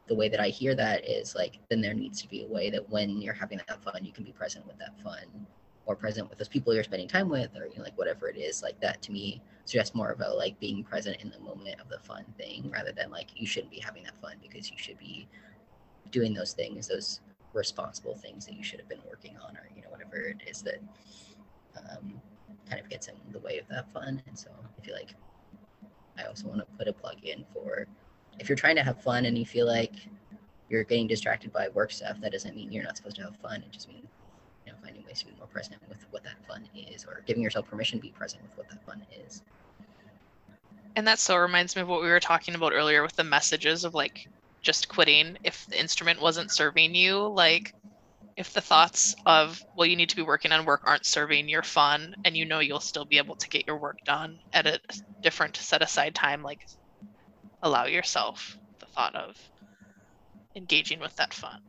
the 0.07 0.15
way 0.15 0.27
that 0.27 0.41
I 0.41 0.49
hear 0.49 0.75
that 0.75 1.07
is 1.07 1.36
like 1.36 1.60
then 1.69 1.81
there 1.81 1.93
needs 1.93 2.21
to 2.21 2.27
be 2.27 2.43
a 2.43 2.47
way 2.47 2.69
that 2.69 2.89
when 2.89 3.21
you're 3.21 3.34
having 3.34 3.62
that 3.67 3.81
fun 3.84 4.03
you 4.03 4.12
can 4.12 4.23
be 4.25 4.34
present 4.34 4.67
with 4.67 4.77
that 4.79 4.99
fun 5.01 5.25
or 5.86 5.96
present 5.96 6.30
with 6.30 6.38
those 6.38 6.48
people 6.48 6.74
you're 6.74 6.84
spending 6.84 7.08
time 7.08 7.30
with 7.30 7.56
or 7.56 7.65
you 7.67 7.78
know 7.78 7.84
like 7.84 7.98
whatever 7.98 8.28
it 8.30 8.38
is 8.38 8.62
like 8.62 8.80
that 8.80 9.02
to 9.02 9.12
me 9.12 9.41
suggests 9.65 9.96
more 9.96 10.12
about 10.12 10.38
like 10.38 10.60
being 10.60 10.84
present 10.84 11.17
in 11.22 11.30
the 11.30 11.39
moment 11.39 11.80
of 11.80 11.89
the 11.89 12.00
fun 12.00 12.24
thing 12.38 12.70
rather 12.72 12.91
than 12.91 13.10
like 13.10 13.30
you 13.36 13.48
shouldn't 13.48 13.72
be 13.72 13.80
having 13.80 14.04
that 14.04 14.15
fun 14.22 14.36
because 14.41 14.70
you 14.70 14.78
should 14.78 14.98
be 14.98 15.28
doing 16.12 16.34
those 16.34 16.54
things 16.54 16.88
those 16.88 17.22
responsible 17.54 18.15
things 18.15 18.46
that 18.46 18.56
you 18.56 18.63
should 18.63 18.80
have 18.80 18.88
been 18.88 19.02
working 19.10 19.36
on 19.38 19.56
or 19.58 19.67
you 19.76 19.82
know 19.82 19.89
whatever 19.89 20.17
it 20.17 20.41
is 20.48 20.62
that 20.62 20.80
um, 21.78 22.22
kind 22.70 22.82
of 22.82 22.89
gets 22.89 23.08
in 23.08 23.15
the 23.32 23.39
way 23.39 23.58
of 23.58 23.67
that 23.67 23.91
fun. 23.91 24.22
And 24.28 24.38
so 24.38 24.50
i 24.78 24.86
feel 24.86 24.96
like 24.96 25.15
i 26.17 26.24
also 26.24 26.48
want 26.48 26.60
to 26.60 26.65
put 26.78 26.88
a 26.88 26.94
plug 26.94 27.24
in 27.24 27.46
for 27.54 27.88
if 28.39 28.48
you're 28.50 28.56
trying 28.56 28.76
to 28.76 28.84
have 28.84 29.02
fun 29.02 29.26
and 29.26 29.38
you 29.38 29.46
feel 29.46 29.67
like 29.67 29.94
you're 30.70 30.84
getting 30.86 31.08
distracted 31.08 31.52
by 31.52 31.67
work 31.70 31.91
stuff 31.91 32.20
that 32.22 32.32
doesn't 32.32 32.56
mean 32.56 32.72
you're 32.72 32.84
not 32.84 32.96
supposed 32.96 33.17
to 33.17 33.24
have 33.24 33.36
fun. 33.38 33.62
It 33.62 33.72
just 33.72 33.89
means 33.89 34.08
finding 34.84 35.04
ways 35.06 35.20
to 35.20 35.26
be 35.28 35.34
more 35.38 35.48
present 35.48 35.78
with 35.89 36.06
what 36.12 36.24
that 36.24 36.36
fun 36.48 36.67
is, 36.76 37.06
or 37.06 37.22
giving 37.26 37.44
yourself 37.44 37.67
permission 37.67 38.00
to 38.00 38.02
be 38.02 38.12
present 38.12 38.41
with 38.44 38.58
what 38.58 38.70
that 38.70 38.84
fun 38.86 39.06
is. 39.26 39.41
And 40.96 41.08
that 41.08 41.20
so 41.20 41.38
reminds 41.38 41.76
me 41.76 41.82
of 41.82 41.88
what 41.88 42.02
we 42.02 42.10
were 42.10 42.20
talking 42.20 42.56
about 42.56 42.74
earlier 42.74 43.02
with 43.02 43.15
the 43.15 43.24
messages 43.24 43.84
of 43.86 43.94
like 43.94 44.28
just 44.62 44.89
quitting 44.89 45.38
if 45.44 45.65
the 45.67 45.80
instrument 45.80 46.22
wasn't 46.22 46.52
serving 46.52 46.96
you. 46.96 47.28
Like, 47.28 47.74
if 48.38 48.54
the 48.54 48.62
thoughts 48.62 49.15
of, 49.26 49.63
well, 49.76 49.86
you 49.86 49.96
need 49.96 50.10
to 50.10 50.15
be 50.15 50.22
working 50.22 50.52
on 50.52 50.65
work 50.65 50.82
aren't 50.86 51.06
serving 51.06 51.50
your 51.50 51.63
fun, 51.63 52.15
and 52.24 52.36
you 52.36 52.46
know 52.46 52.60
you'll 52.60 52.80
still 52.80 53.06
be 53.06 53.17
able 53.17 53.36
to 53.36 53.50
get 53.50 53.67
your 53.67 53.78
work 53.78 53.98
done 54.06 54.39
at 54.54 54.67
a 54.67 54.80
different 55.22 55.58
set 55.58 55.82
aside 55.82 56.15
time, 56.15 56.41
like, 56.41 56.65
allow 57.62 57.86
yourself 57.86 58.58
the 58.80 58.86
thought 58.86 59.15
of 59.15 59.38
engaging 60.56 61.00
with 61.00 61.15
that 61.17 61.34
fun 61.34 61.62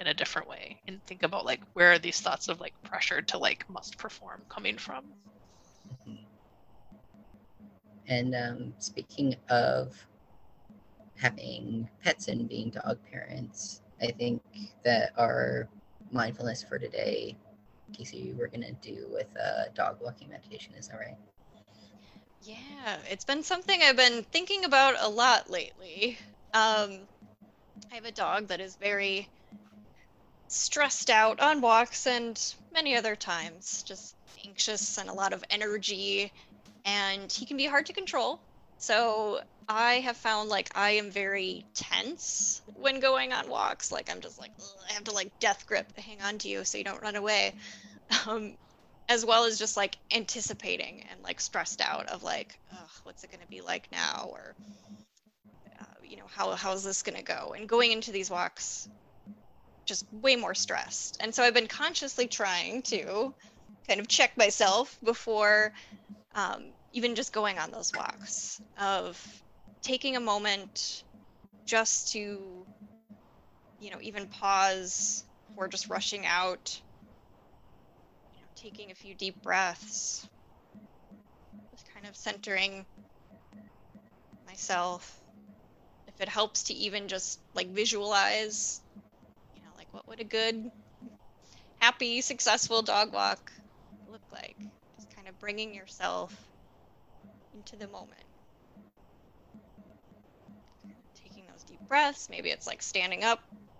in 0.00 0.06
a 0.06 0.14
different 0.14 0.48
way 0.48 0.80
and 0.88 1.02
think 1.04 1.22
about 1.22 1.44
like 1.44 1.60
where 1.74 1.92
are 1.92 1.98
these 1.98 2.20
thoughts 2.20 2.48
of 2.48 2.60
like 2.60 2.74
pressure 2.82 3.22
to 3.22 3.38
like 3.38 3.68
must 3.70 3.96
perform 3.98 4.42
coming 4.48 4.76
from 4.76 5.04
mm-hmm. 6.08 6.16
and 8.08 8.34
um, 8.34 8.74
speaking 8.78 9.36
of 9.48 9.94
having 11.16 11.88
pets 12.02 12.28
and 12.28 12.48
being 12.48 12.70
dog 12.70 12.98
parents 13.10 13.82
i 14.02 14.06
think 14.06 14.42
that 14.84 15.12
our 15.16 15.68
mindfulness 16.10 16.62
for 16.62 16.78
today 16.78 17.36
Casey, 17.94 18.34
we're 18.36 18.48
gonna 18.48 18.72
do 18.72 19.06
with 19.10 19.28
uh, 19.36 19.64
dog 19.74 19.98
walking 20.00 20.28
meditation. 20.28 20.74
Is 20.74 20.88
that 20.88 20.98
right? 20.98 21.16
Yeah, 22.42 22.98
it's 23.08 23.24
been 23.24 23.42
something 23.42 23.80
I've 23.82 23.96
been 23.96 24.24
thinking 24.24 24.64
about 24.64 24.96
a 24.98 25.08
lot 25.08 25.48
lately. 25.48 26.18
Um, 26.52 26.98
I 27.90 27.94
have 27.94 28.04
a 28.04 28.12
dog 28.12 28.48
that 28.48 28.60
is 28.60 28.76
very 28.76 29.28
stressed 30.54 31.10
out 31.10 31.40
on 31.40 31.60
walks 31.60 32.06
and 32.06 32.40
many 32.72 32.96
other 32.96 33.16
times, 33.16 33.82
just 33.82 34.14
anxious 34.46 34.98
and 34.98 35.08
a 35.08 35.12
lot 35.12 35.32
of 35.32 35.44
energy, 35.50 36.32
and 36.84 37.30
he 37.30 37.44
can 37.44 37.56
be 37.56 37.66
hard 37.66 37.86
to 37.86 37.92
control. 37.92 38.40
So 38.78 39.40
I 39.68 39.94
have 40.00 40.16
found 40.16 40.50
like 40.50 40.70
I 40.76 40.90
am 40.90 41.10
very 41.10 41.64
tense 41.74 42.60
when 42.76 43.00
going 43.00 43.32
on 43.32 43.48
walks. 43.48 43.90
Like 43.90 44.10
I'm 44.10 44.20
just 44.20 44.38
like 44.38 44.50
I 44.88 44.92
have 44.92 45.04
to 45.04 45.12
like 45.12 45.38
death 45.40 45.66
grip, 45.66 45.92
to 45.94 46.00
hang 46.00 46.20
on 46.22 46.38
to 46.38 46.48
you 46.48 46.64
so 46.64 46.78
you 46.78 46.84
don't 46.84 47.02
run 47.02 47.16
away. 47.16 47.54
Um, 48.28 48.54
as 49.08 49.24
well 49.24 49.44
as 49.44 49.58
just 49.58 49.78
like 49.78 49.96
anticipating 50.14 51.04
and 51.10 51.22
like 51.22 51.40
stressed 51.40 51.80
out 51.80 52.06
of 52.08 52.22
like, 52.22 52.58
what's 53.04 53.24
it 53.24 53.30
gonna 53.30 53.46
be 53.48 53.62
like 53.62 53.88
now, 53.90 54.28
or 54.30 54.54
uh, 55.80 55.84
you 56.02 56.18
know, 56.18 56.26
how 56.28 56.52
how 56.52 56.72
is 56.72 56.84
this 56.84 57.02
gonna 57.02 57.22
go? 57.22 57.54
And 57.56 57.66
going 57.68 57.92
into 57.92 58.12
these 58.12 58.30
walks, 58.30 58.88
just 59.86 60.06
way 60.12 60.36
more 60.36 60.54
stressed. 60.54 61.18
And 61.20 61.34
so 61.34 61.42
I've 61.42 61.54
been 61.54 61.66
consciously 61.66 62.26
trying 62.26 62.82
to 62.84 63.34
kind 63.86 64.00
of 64.00 64.08
check 64.08 64.36
myself 64.36 64.98
before 65.02 65.72
um, 66.34 66.72
even 66.92 67.14
just 67.14 67.32
going 67.32 67.58
on 67.58 67.70
those 67.70 67.92
walks 67.96 68.60
of 68.78 69.20
taking 69.82 70.16
a 70.16 70.20
moment 70.20 71.04
just 71.66 72.12
to 72.12 72.66
you 73.78 73.90
know 73.90 73.98
even 74.00 74.26
pause 74.26 75.24
or 75.56 75.68
just 75.68 75.88
rushing 75.88 76.26
out 76.26 76.80
you 78.32 78.40
know, 78.40 78.46
taking 78.56 78.90
a 78.90 78.94
few 78.94 79.14
deep 79.14 79.42
breaths 79.42 80.26
just 81.70 81.92
kind 81.92 82.06
of 82.06 82.16
centering 82.16 82.86
myself 84.46 85.20
if 86.06 86.20
it 86.20 86.28
helps 86.28 86.64
to 86.64 86.74
even 86.74 87.08
just 87.08 87.40
like 87.54 87.68
visualize 87.70 88.80
what 89.94 90.08
would 90.08 90.20
a 90.20 90.24
good 90.24 90.72
happy 91.78 92.20
successful 92.20 92.82
dog 92.82 93.12
walk 93.12 93.52
look 94.10 94.20
like? 94.32 94.56
Just 94.96 95.14
kind 95.14 95.28
of 95.28 95.38
bringing 95.38 95.72
yourself 95.72 96.34
into 97.54 97.76
the 97.76 97.86
moment. 97.86 98.24
Taking 101.22 101.44
those 101.46 101.62
deep 101.62 101.78
breaths. 101.88 102.28
Maybe 102.28 102.50
it's 102.50 102.66
like 102.66 102.82
standing 102.82 103.22
up 103.22 103.38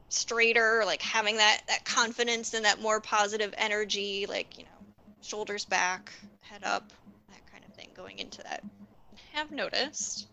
straighter 0.09 0.85
like 0.87 1.03
having 1.03 1.39
that 1.39 1.61
that 1.67 1.85
confidence 1.85 2.55
and 2.55 2.65
that 2.65 2.81
more 2.81 3.01
positive 3.01 3.53
energy 3.59 4.27
like 4.29 4.57
you 4.57 4.63
know 4.63 4.87
shoulders 5.23 5.65
back 5.65 6.13
head 6.43 6.63
up 6.63 6.85
that 7.31 7.41
kind 7.51 7.65
of 7.67 7.75
thing 7.75 7.89
going 7.97 8.21
into 8.21 8.41
that. 8.45 8.63
I 8.63 9.39
have 9.39 9.51
noticed 9.51 10.29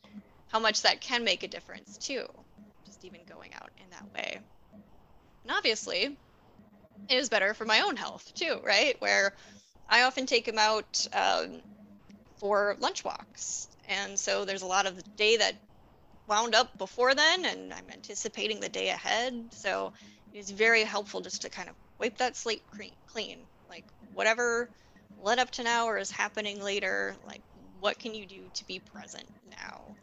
how 0.50 0.60
much 0.60 0.84
that 0.84 1.02
can 1.02 1.24
make 1.24 1.42
a 1.42 1.48
difference 1.48 1.98
too. 1.98 2.28
Just 2.86 3.04
even 3.04 3.22
going 3.28 3.52
out 3.56 3.72
in 3.84 3.90
that 3.90 4.14
way 4.14 4.40
and 5.44 5.52
obviously 5.52 6.18
it 7.10 7.16
is 7.16 7.30
better 7.30 7.54
for 7.54 7.66
my 7.66 7.82
own 7.82 7.96
health 7.96 8.32
too 8.36 8.60
right? 8.64 8.96
Where 9.00 9.34
i 9.90 10.04
often 10.04 10.26
take 10.26 10.48
him 10.48 10.58
out 10.58 11.06
um, 11.14 11.62
for 12.40 12.76
lunch 12.80 13.04
walks. 13.04 13.68
And 13.88 14.20
so 14.20 14.46
there's 14.46 14.62
a 14.64 14.68
lot 14.68 14.86
of 14.86 14.96
the 14.96 15.04
day 15.18 15.38
that 15.38 15.56
wound 16.28 16.56
up 16.56 16.78
before 16.78 17.14
then 17.14 17.46
and 17.46 17.74
i'm 17.74 17.90
anticipating 17.92 18.60
the 18.60 18.70
day 18.70 18.90
ahead. 18.90 19.34
So 19.52 19.94
it's 20.34 20.52
very 20.52 20.84
helpful 20.84 21.22
just 21.22 21.42
to 21.44 21.50
kind 21.50 21.70
of 21.70 21.76
wipe 22.00 22.18
that 22.18 22.38
slate 22.38 22.64
clean, 23.08 23.46
like 23.70 23.86
whatever 24.14 24.70
led 25.22 25.40
up 25.40 25.52
to 25.52 25.64
now 25.64 25.88
or 25.88 25.98
is 25.98 26.12
happening 26.12 26.62
later 26.62 27.16
like 27.26 27.42
what 27.80 28.00
can 28.00 28.14
you 28.16 28.26
do 28.26 28.50
to 28.54 28.66
be 28.66 28.80
present 28.80 29.28
now 29.50 29.96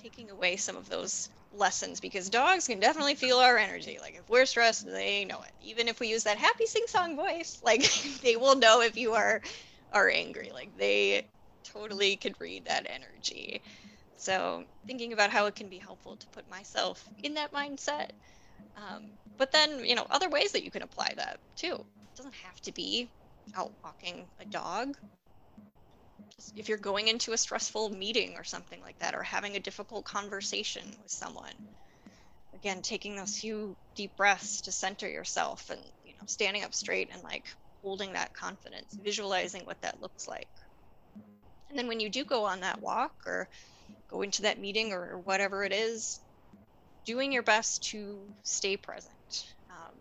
taking 0.00 0.30
away 0.30 0.56
some 0.56 0.76
of 0.76 0.88
those 0.88 1.28
lessons 1.52 2.00
because 2.00 2.30
dogs 2.30 2.66
can 2.66 2.80
definitely 2.80 3.14
feel 3.14 3.38
our 3.38 3.58
energy 3.58 3.98
like 4.00 4.14
if 4.14 4.28
we're 4.28 4.46
stressed 4.46 4.86
they 4.86 5.24
know 5.24 5.42
it 5.42 5.52
even 5.60 5.88
if 5.88 5.98
we 6.00 6.08
use 6.08 6.24
that 6.24 6.38
happy 6.38 6.66
sing 6.66 6.84
song 6.86 7.16
voice 7.16 7.58
like 7.64 7.82
they 8.22 8.36
will 8.36 8.56
know 8.56 8.80
if 8.80 8.96
you 8.96 9.14
are 9.14 9.40
are 9.92 10.08
angry 10.08 10.50
like 10.54 10.76
they 10.76 11.26
totally 11.64 12.16
could 12.16 12.34
read 12.40 12.66
that 12.66 12.86
energy 12.88 13.62
so 14.20 14.64
thinking 14.86 15.14
about 15.14 15.30
how 15.30 15.46
it 15.46 15.54
can 15.56 15.70
be 15.70 15.78
helpful 15.78 16.16
to 16.16 16.28
put 16.28 16.48
myself 16.50 17.02
in 17.22 17.34
that 17.34 17.52
mindset. 17.54 18.10
Um, 18.76 19.12
but 19.38 19.50
then, 19.50 19.82
you 19.82 19.94
know, 19.94 20.06
other 20.10 20.28
ways 20.28 20.52
that 20.52 20.62
you 20.62 20.70
can 20.70 20.82
apply 20.82 21.14
that 21.16 21.40
too. 21.56 21.72
It 21.72 22.16
doesn't 22.16 22.34
have 22.34 22.60
to 22.62 22.72
be 22.72 23.10
out 23.56 23.72
walking 23.82 24.28
a 24.38 24.44
dog. 24.44 24.94
If 26.56 26.68
you're 26.68 26.78
going 26.78 27.08
into 27.08 27.32
a 27.32 27.36
stressful 27.36 27.90
meeting 27.90 28.34
or 28.36 28.44
something 28.44 28.80
like 28.80 28.98
that, 28.98 29.14
or 29.14 29.22
having 29.22 29.56
a 29.56 29.60
difficult 29.60 30.04
conversation 30.04 30.84
with 31.02 31.10
someone, 31.10 31.54
again, 32.54 32.82
taking 32.82 33.16
those 33.16 33.38
few 33.38 33.76
deep 33.94 34.16
breaths 34.16 34.62
to 34.62 34.72
center 34.72 35.08
yourself 35.08 35.70
and, 35.70 35.80
you 36.04 36.12
know, 36.12 36.26
standing 36.26 36.64
up 36.64 36.74
straight 36.74 37.10
and 37.12 37.22
like 37.22 37.46
holding 37.82 38.12
that 38.12 38.34
confidence, 38.34 38.94
visualizing 39.02 39.64
what 39.64 39.80
that 39.82 40.00
looks 40.00 40.28
like. 40.28 40.48
And 41.68 41.78
then 41.78 41.86
when 41.86 42.00
you 42.00 42.10
do 42.10 42.24
go 42.24 42.44
on 42.44 42.60
that 42.60 42.80
walk 42.82 43.12
or 43.26 43.48
go 44.08 44.22
into 44.22 44.42
that 44.42 44.58
meeting 44.58 44.92
or 44.92 45.18
whatever 45.18 45.64
it 45.64 45.72
is, 45.72 46.20
doing 47.06 47.32
your 47.32 47.42
best 47.42 47.84
to 47.90 48.26
stay 48.42 48.76
present. 48.76 49.14
Um, 49.70 49.94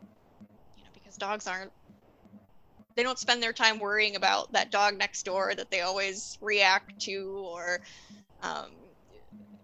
you 0.76 0.84
know, 0.84 0.90
because 0.94 1.16
dogs 1.16 1.48
aren't, 1.48 1.72
they 3.00 3.04
don't 3.04 3.20
spend 3.20 3.44
their 3.44 3.54
time 3.54 3.80
worrying 3.80 4.18
about 4.18 4.54
that 4.54 4.72
dog 4.72 4.98
next 4.98 5.24
door 5.26 5.56
that 5.56 5.72
they 5.72 5.82
always 5.82 6.38
react 6.42 7.00
to 7.02 7.44
or, 7.48 7.82
um, 8.42 8.72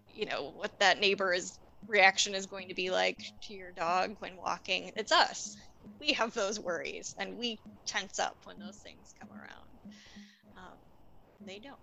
you 0.08 0.26
know, 0.26 0.52
what 0.52 0.72
that 0.80 1.00
neighbor's 1.00 1.60
reaction 1.88 2.36
is 2.36 2.48
going 2.48 2.70
to 2.70 2.76
be 2.76 2.92
like 2.92 3.20
to 3.44 3.54
your 3.54 3.74
dog 3.74 4.16
when 4.20 4.38
walking. 4.38 4.92
It's 4.98 5.12
us. 5.12 5.58
We 6.00 6.14
have 6.14 6.34
those 6.34 6.60
worries 6.60 7.16
and 7.20 7.38
we 7.38 7.62
tense 7.88 8.20
up 8.20 8.38
when 8.46 8.60
those 8.60 8.80
things 8.80 9.14
come 9.20 9.32
around 9.32 9.70
Um, 10.58 10.80
they 11.46 11.60
don't. 11.60 11.80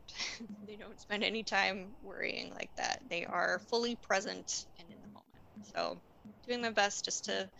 they 0.66 0.76
don't 0.76 1.00
spend 1.00 1.24
any 1.24 1.44
time 1.44 1.94
worrying 2.02 2.50
like 2.54 2.70
that. 2.78 3.02
They 3.10 3.24
are 3.26 3.60
fully 3.70 3.96
present 3.96 4.66
and 4.78 4.90
in 4.90 5.00
the 5.02 5.08
moment. 5.08 5.26
So, 5.74 6.02
doing 6.46 6.62
my 6.62 6.70
best 6.72 7.04
just 7.06 7.26
to 7.26 7.50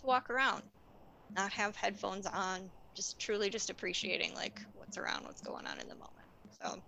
to 0.00 0.06
walk 0.06 0.30
around, 0.30 0.64
not 1.30 1.52
have 1.54 1.76
headphones 1.76 2.26
on, 2.26 2.72
just 2.96 3.20
truly 3.20 3.50
just 3.50 3.70
appreciating 3.70 4.34
like 4.34 4.60
what's 4.74 4.98
around, 4.98 5.24
what's 5.24 5.42
going 5.42 5.66
on 5.66 5.80
in 5.80 5.88
the 5.88 5.94
moment. 5.94 6.28
So, 6.62 6.82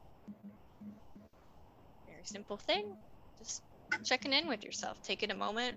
very 2.06 2.24
simple 2.24 2.56
thing. 2.56 2.96
Just 3.38 3.62
checking 4.04 4.32
in 4.32 4.48
with 4.48 4.64
yourself, 4.64 5.00
taking 5.02 5.30
a 5.30 5.34
moment, 5.34 5.76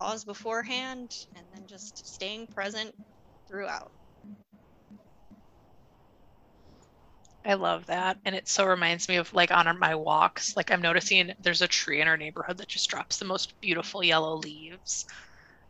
pause 0.00 0.24
beforehand, 0.24 1.12
and 1.36 1.46
then 1.52 1.66
just 1.66 2.06
staying 2.14 2.46
present 2.48 2.94
throughout. 3.48 3.92
I 7.44 7.54
love 7.54 7.86
that. 7.86 8.18
And 8.24 8.34
it 8.34 8.48
so 8.48 8.66
reminds 8.66 9.08
me 9.08 9.16
of 9.16 9.32
like 9.32 9.52
on 9.52 9.78
my 9.78 9.94
walks, 9.94 10.56
like 10.56 10.72
I'm 10.72 10.82
noticing 10.82 11.32
there's 11.38 11.62
a 11.62 11.68
tree 11.68 12.00
in 12.00 12.08
our 12.08 12.16
neighborhood 12.16 12.58
that 12.58 12.68
just 12.68 12.90
drops 12.90 13.18
the 13.18 13.24
most 13.24 13.54
beautiful 13.60 14.02
yellow 14.02 14.36
leaves. 14.36 15.06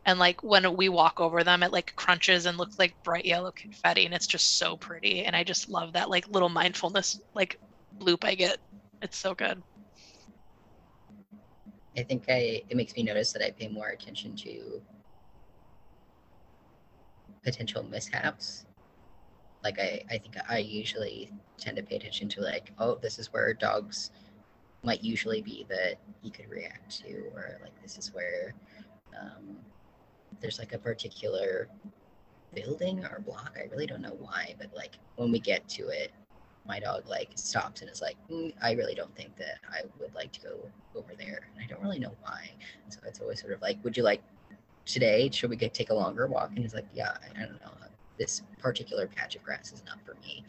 And 0.07 0.19
like 0.19 0.41
when 0.41 0.77
we 0.77 0.87
walk 0.87 1.19
over 1.19 1.43
them, 1.43 1.63
it 1.63 1.73
like 1.73 1.93
crunches 1.97 2.45
and 2.45 2.57
looks 2.57 2.79
like 2.79 2.95
bright 3.03 3.25
yellow 3.25 3.51
confetti. 3.51 4.05
And 4.05 4.13
it's 4.13 4.25
just 4.25 4.57
so 4.57 4.77
pretty. 4.77 5.25
And 5.25 5.35
I 5.35 5.43
just 5.43 5.69
love 5.69 5.93
that 5.93 6.09
like 6.09 6.29
little 6.29 6.47
mindfulness 6.47 7.19
like 7.35 7.59
loop 7.99 8.23
I 8.23 8.33
get. 8.35 8.57
It's 9.01 9.17
so 9.17 9.35
good. 9.35 9.61
I 11.97 12.03
think 12.03 12.23
I 12.29 12.63
it 12.69 12.77
makes 12.77 12.95
me 12.95 13.03
notice 13.03 13.33
that 13.33 13.43
I 13.43 13.51
pay 13.51 13.67
more 13.67 13.89
attention 13.89 14.33
to 14.37 14.81
potential 17.43 17.83
mishaps. 17.83 18.65
Like 19.61 19.77
I, 19.77 20.03
I 20.09 20.17
think 20.19 20.35
I 20.47 20.59
usually 20.59 21.33
tend 21.57 21.75
to 21.75 21.83
pay 21.83 21.97
attention 21.97 22.29
to 22.29 22.41
like, 22.41 22.71
oh, 22.79 22.97
this 23.01 23.19
is 23.19 23.33
where 23.33 23.53
dogs 23.53 24.11
might 24.83 25.03
usually 25.03 25.41
be 25.41 25.65
that 25.67 25.95
you 26.21 26.31
could 26.31 26.49
react 26.49 27.01
to, 27.01 27.13
or 27.35 27.57
like 27.61 27.73
this 27.81 27.97
is 27.97 28.13
where 28.13 28.53
um, 29.19 29.57
there's 30.41 30.59
like 30.59 30.73
a 30.73 30.77
particular 30.77 31.67
building 32.53 33.03
or 33.05 33.19
block. 33.25 33.55
I 33.57 33.67
really 33.71 33.87
don't 33.87 34.01
know 34.01 34.15
why, 34.19 34.55
but 34.59 34.71
like 34.75 34.97
when 35.15 35.31
we 35.31 35.39
get 35.39 35.67
to 35.69 35.87
it, 35.89 36.11
my 36.65 36.79
dog 36.79 37.07
like 37.07 37.31
stops 37.35 37.81
and 37.81 37.89
is 37.89 38.01
like, 38.01 38.17
mm, 38.29 38.53
I 38.61 38.73
really 38.73 38.95
don't 38.95 39.15
think 39.15 39.35
that 39.37 39.59
I 39.71 39.81
would 39.99 40.13
like 40.13 40.31
to 40.33 40.41
go 40.41 40.71
over 40.95 41.13
there, 41.17 41.49
and 41.53 41.63
I 41.63 41.67
don't 41.67 41.81
really 41.81 41.99
know 41.99 42.15
why. 42.21 42.51
So 42.89 42.99
it's 43.07 43.19
always 43.21 43.39
sort 43.41 43.53
of 43.53 43.61
like, 43.61 43.77
would 43.83 43.95
you 43.95 44.03
like 44.03 44.21
today? 44.85 45.29
Should 45.31 45.49
we 45.49 45.55
get 45.55 45.73
take 45.73 45.89
a 45.89 45.93
longer 45.93 46.27
walk? 46.27 46.49
And 46.49 46.59
he's 46.59 46.73
like, 46.73 46.87
yeah, 46.93 47.13
I, 47.21 47.41
I 47.41 47.45
don't 47.45 47.61
know. 47.61 47.71
This 48.17 48.41
particular 48.57 49.07
patch 49.07 49.35
of 49.35 49.43
grass 49.43 49.71
is 49.71 49.83
not 49.85 49.99
for 50.03 50.15
me. 50.15 50.43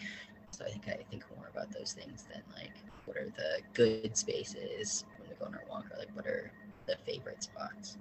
So 0.51 0.65
I 0.65 0.71
think 0.71 0.89
I 0.89 1.05
think 1.11 1.25
more 1.37 1.49
about 1.53 1.71
those 1.71 1.93
things 1.93 2.25
than 2.33 2.43
like 2.57 2.73
what 3.05 3.17
are 3.17 3.31
the 3.37 3.61
good 3.75 4.17
spaces 4.17 5.05
when 5.19 5.29
we 5.29 5.35
go 5.37 5.47
on 5.47 5.55
our 5.55 5.65
walk, 5.69 5.85
or 5.93 5.99
like 5.99 6.09
what 6.15 6.27
are 6.27 6.51
the 6.87 6.97
favorite 7.07 7.43
spots. 7.43 7.97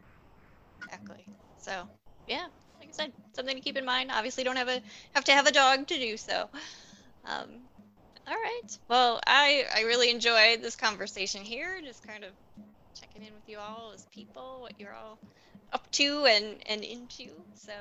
Exactly. 0.83 1.25
So, 1.67 1.83
yeah, 2.27 2.47
like 2.79 2.87
I 2.87 2.91
said, 2.91 3.11
something 3.35 3.55
to 3.55 3.61
keep 3.61 3.75
in 3.75 3.83
mind. 3.83 4.09
Obviously, 4.13 4.45
don't 4.45 4.55
have 4.55 4.69
a 4.69 4.81
have 5.13 5.25
to 5.25 5.33
have 5.33 5.47
a 5.47 5.51
dog 5.51 5.87
to 5.87 5.95
do 5.95 6.15
so. 6.15 6.49
Um, 7.25 7.49
all 8.25 8.33
right. 8.33 8.77
Well, 8.87 9.19
I 9.27 9.65
I 9.75 9.81
really 9.81 10.09
enjoyed 10.09 10.61
this 10.61 10.77
conversation 10.77 11.41
here. 11.41 11.81
Just 11.83 12.07
kind 12.07 12.23
of 12.23 12.31
checking 12.97 13.21
in 13.21 13.33
with 13.33 13.49
you 13.49 13.57
all 13.59 13.91
as 13.93 14.05
people, 14.13 14.61
what 14.61 14.79
you're 14.79 14.93
all 14.93 15.19
up 15.73 15.91
to 15.91 16.25
and 16.25 16.55
and 16.67 16.83
into. 16.85 17.31
So, 17.55 17.73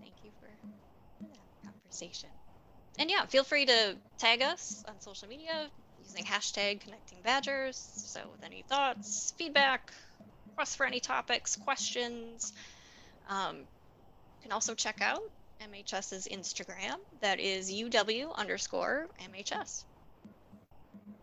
thank 0.00 0.14
you 0.24 0.32
for, 0.40 0.48
that 1.20 1.70
conversation. 1.70 2.30
And 2.98 3.08
yeah, 3.08 3.24
feel 3.26 3.44
free 3.44 3.66
to 3.66 3.96
tag 4.18 4.42
us 4.42 4.82
on 4.88 5.00
social 5.00 5.28
media 5.28 5.70
using 6.02 6.24
hashtag 6.24 6.80
connecting 6.80 7.22
badgers. 7.22 7.76
So 7.76 8.20
with 8.32 8.44
any 8.44 8.62
thoughts, 8.68 9.32
feedback, 9.38 9.92
requests 10.48 10.74
for 10.74 10.86
any 10.86 10.98
topics, 10.98 11.54
questions. 11.54 12.52
Um, 13.30 13.56
you 13.58 14.42
can 14.42 14.52
also 14.52 14.74
check 14.74 15.00
out 15.00 15.22
MHS's 15.62 16.28
Instagram. 16.30 16.96
That 17.20 17.40
is 17.40 17.72
UW 17.72 18.34
underscore 18.34 19.06
MHS. 19.32 19.84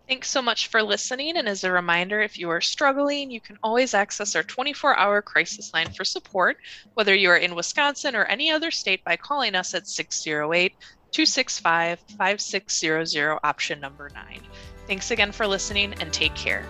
Thanks 0.08 0.30
so 0.30 0.42
much 0.42 0.68
for 0.68 0.82
listening. 0.82 1.36
And 1.36 1.50
as 1.50 1.66
a 1.66 1.72
reminder, 1.72 2.22
if 2.22 2.40
you 2.40 2.50
are 2.50 2.62
struggling, 2.62 3.30
you 3.30 3.42
can 3.42 3.58
always 3.62 3.94
access 3.94 4.38
our 4.38 4.44
24 4.44 4.98
hour 4.98 5.22
crisis 5.22 5.74
line 5.74 5.92
for 5.92 6.06
support, 6.06 6.58
whether 6.94 7.14
you 7.14 7.30
are 7.30 7.38
in 7.38 7.56
Wisconsin 7.56 8.16
or 8.16 8.24
any 8.24 8.50
other 8.50 8.72
state, 8.72 9.04
by 9.04 9.18
calling 9.18 9.54
us 9.54 9.74
at 9.74 9.86
608 9.86 10.74
265 11.12 12.00
5600, 12.18 13.40
option 13.44 13.82
number 13.82 14.10
nine. 14.14 14.42
Thanks 14.88 15.12
again 15.12 15.34
for 15.34 15.46
listening 15.46 15.94
and 16.00 16.14
take 16.14 16.36
care. 16.36 16.66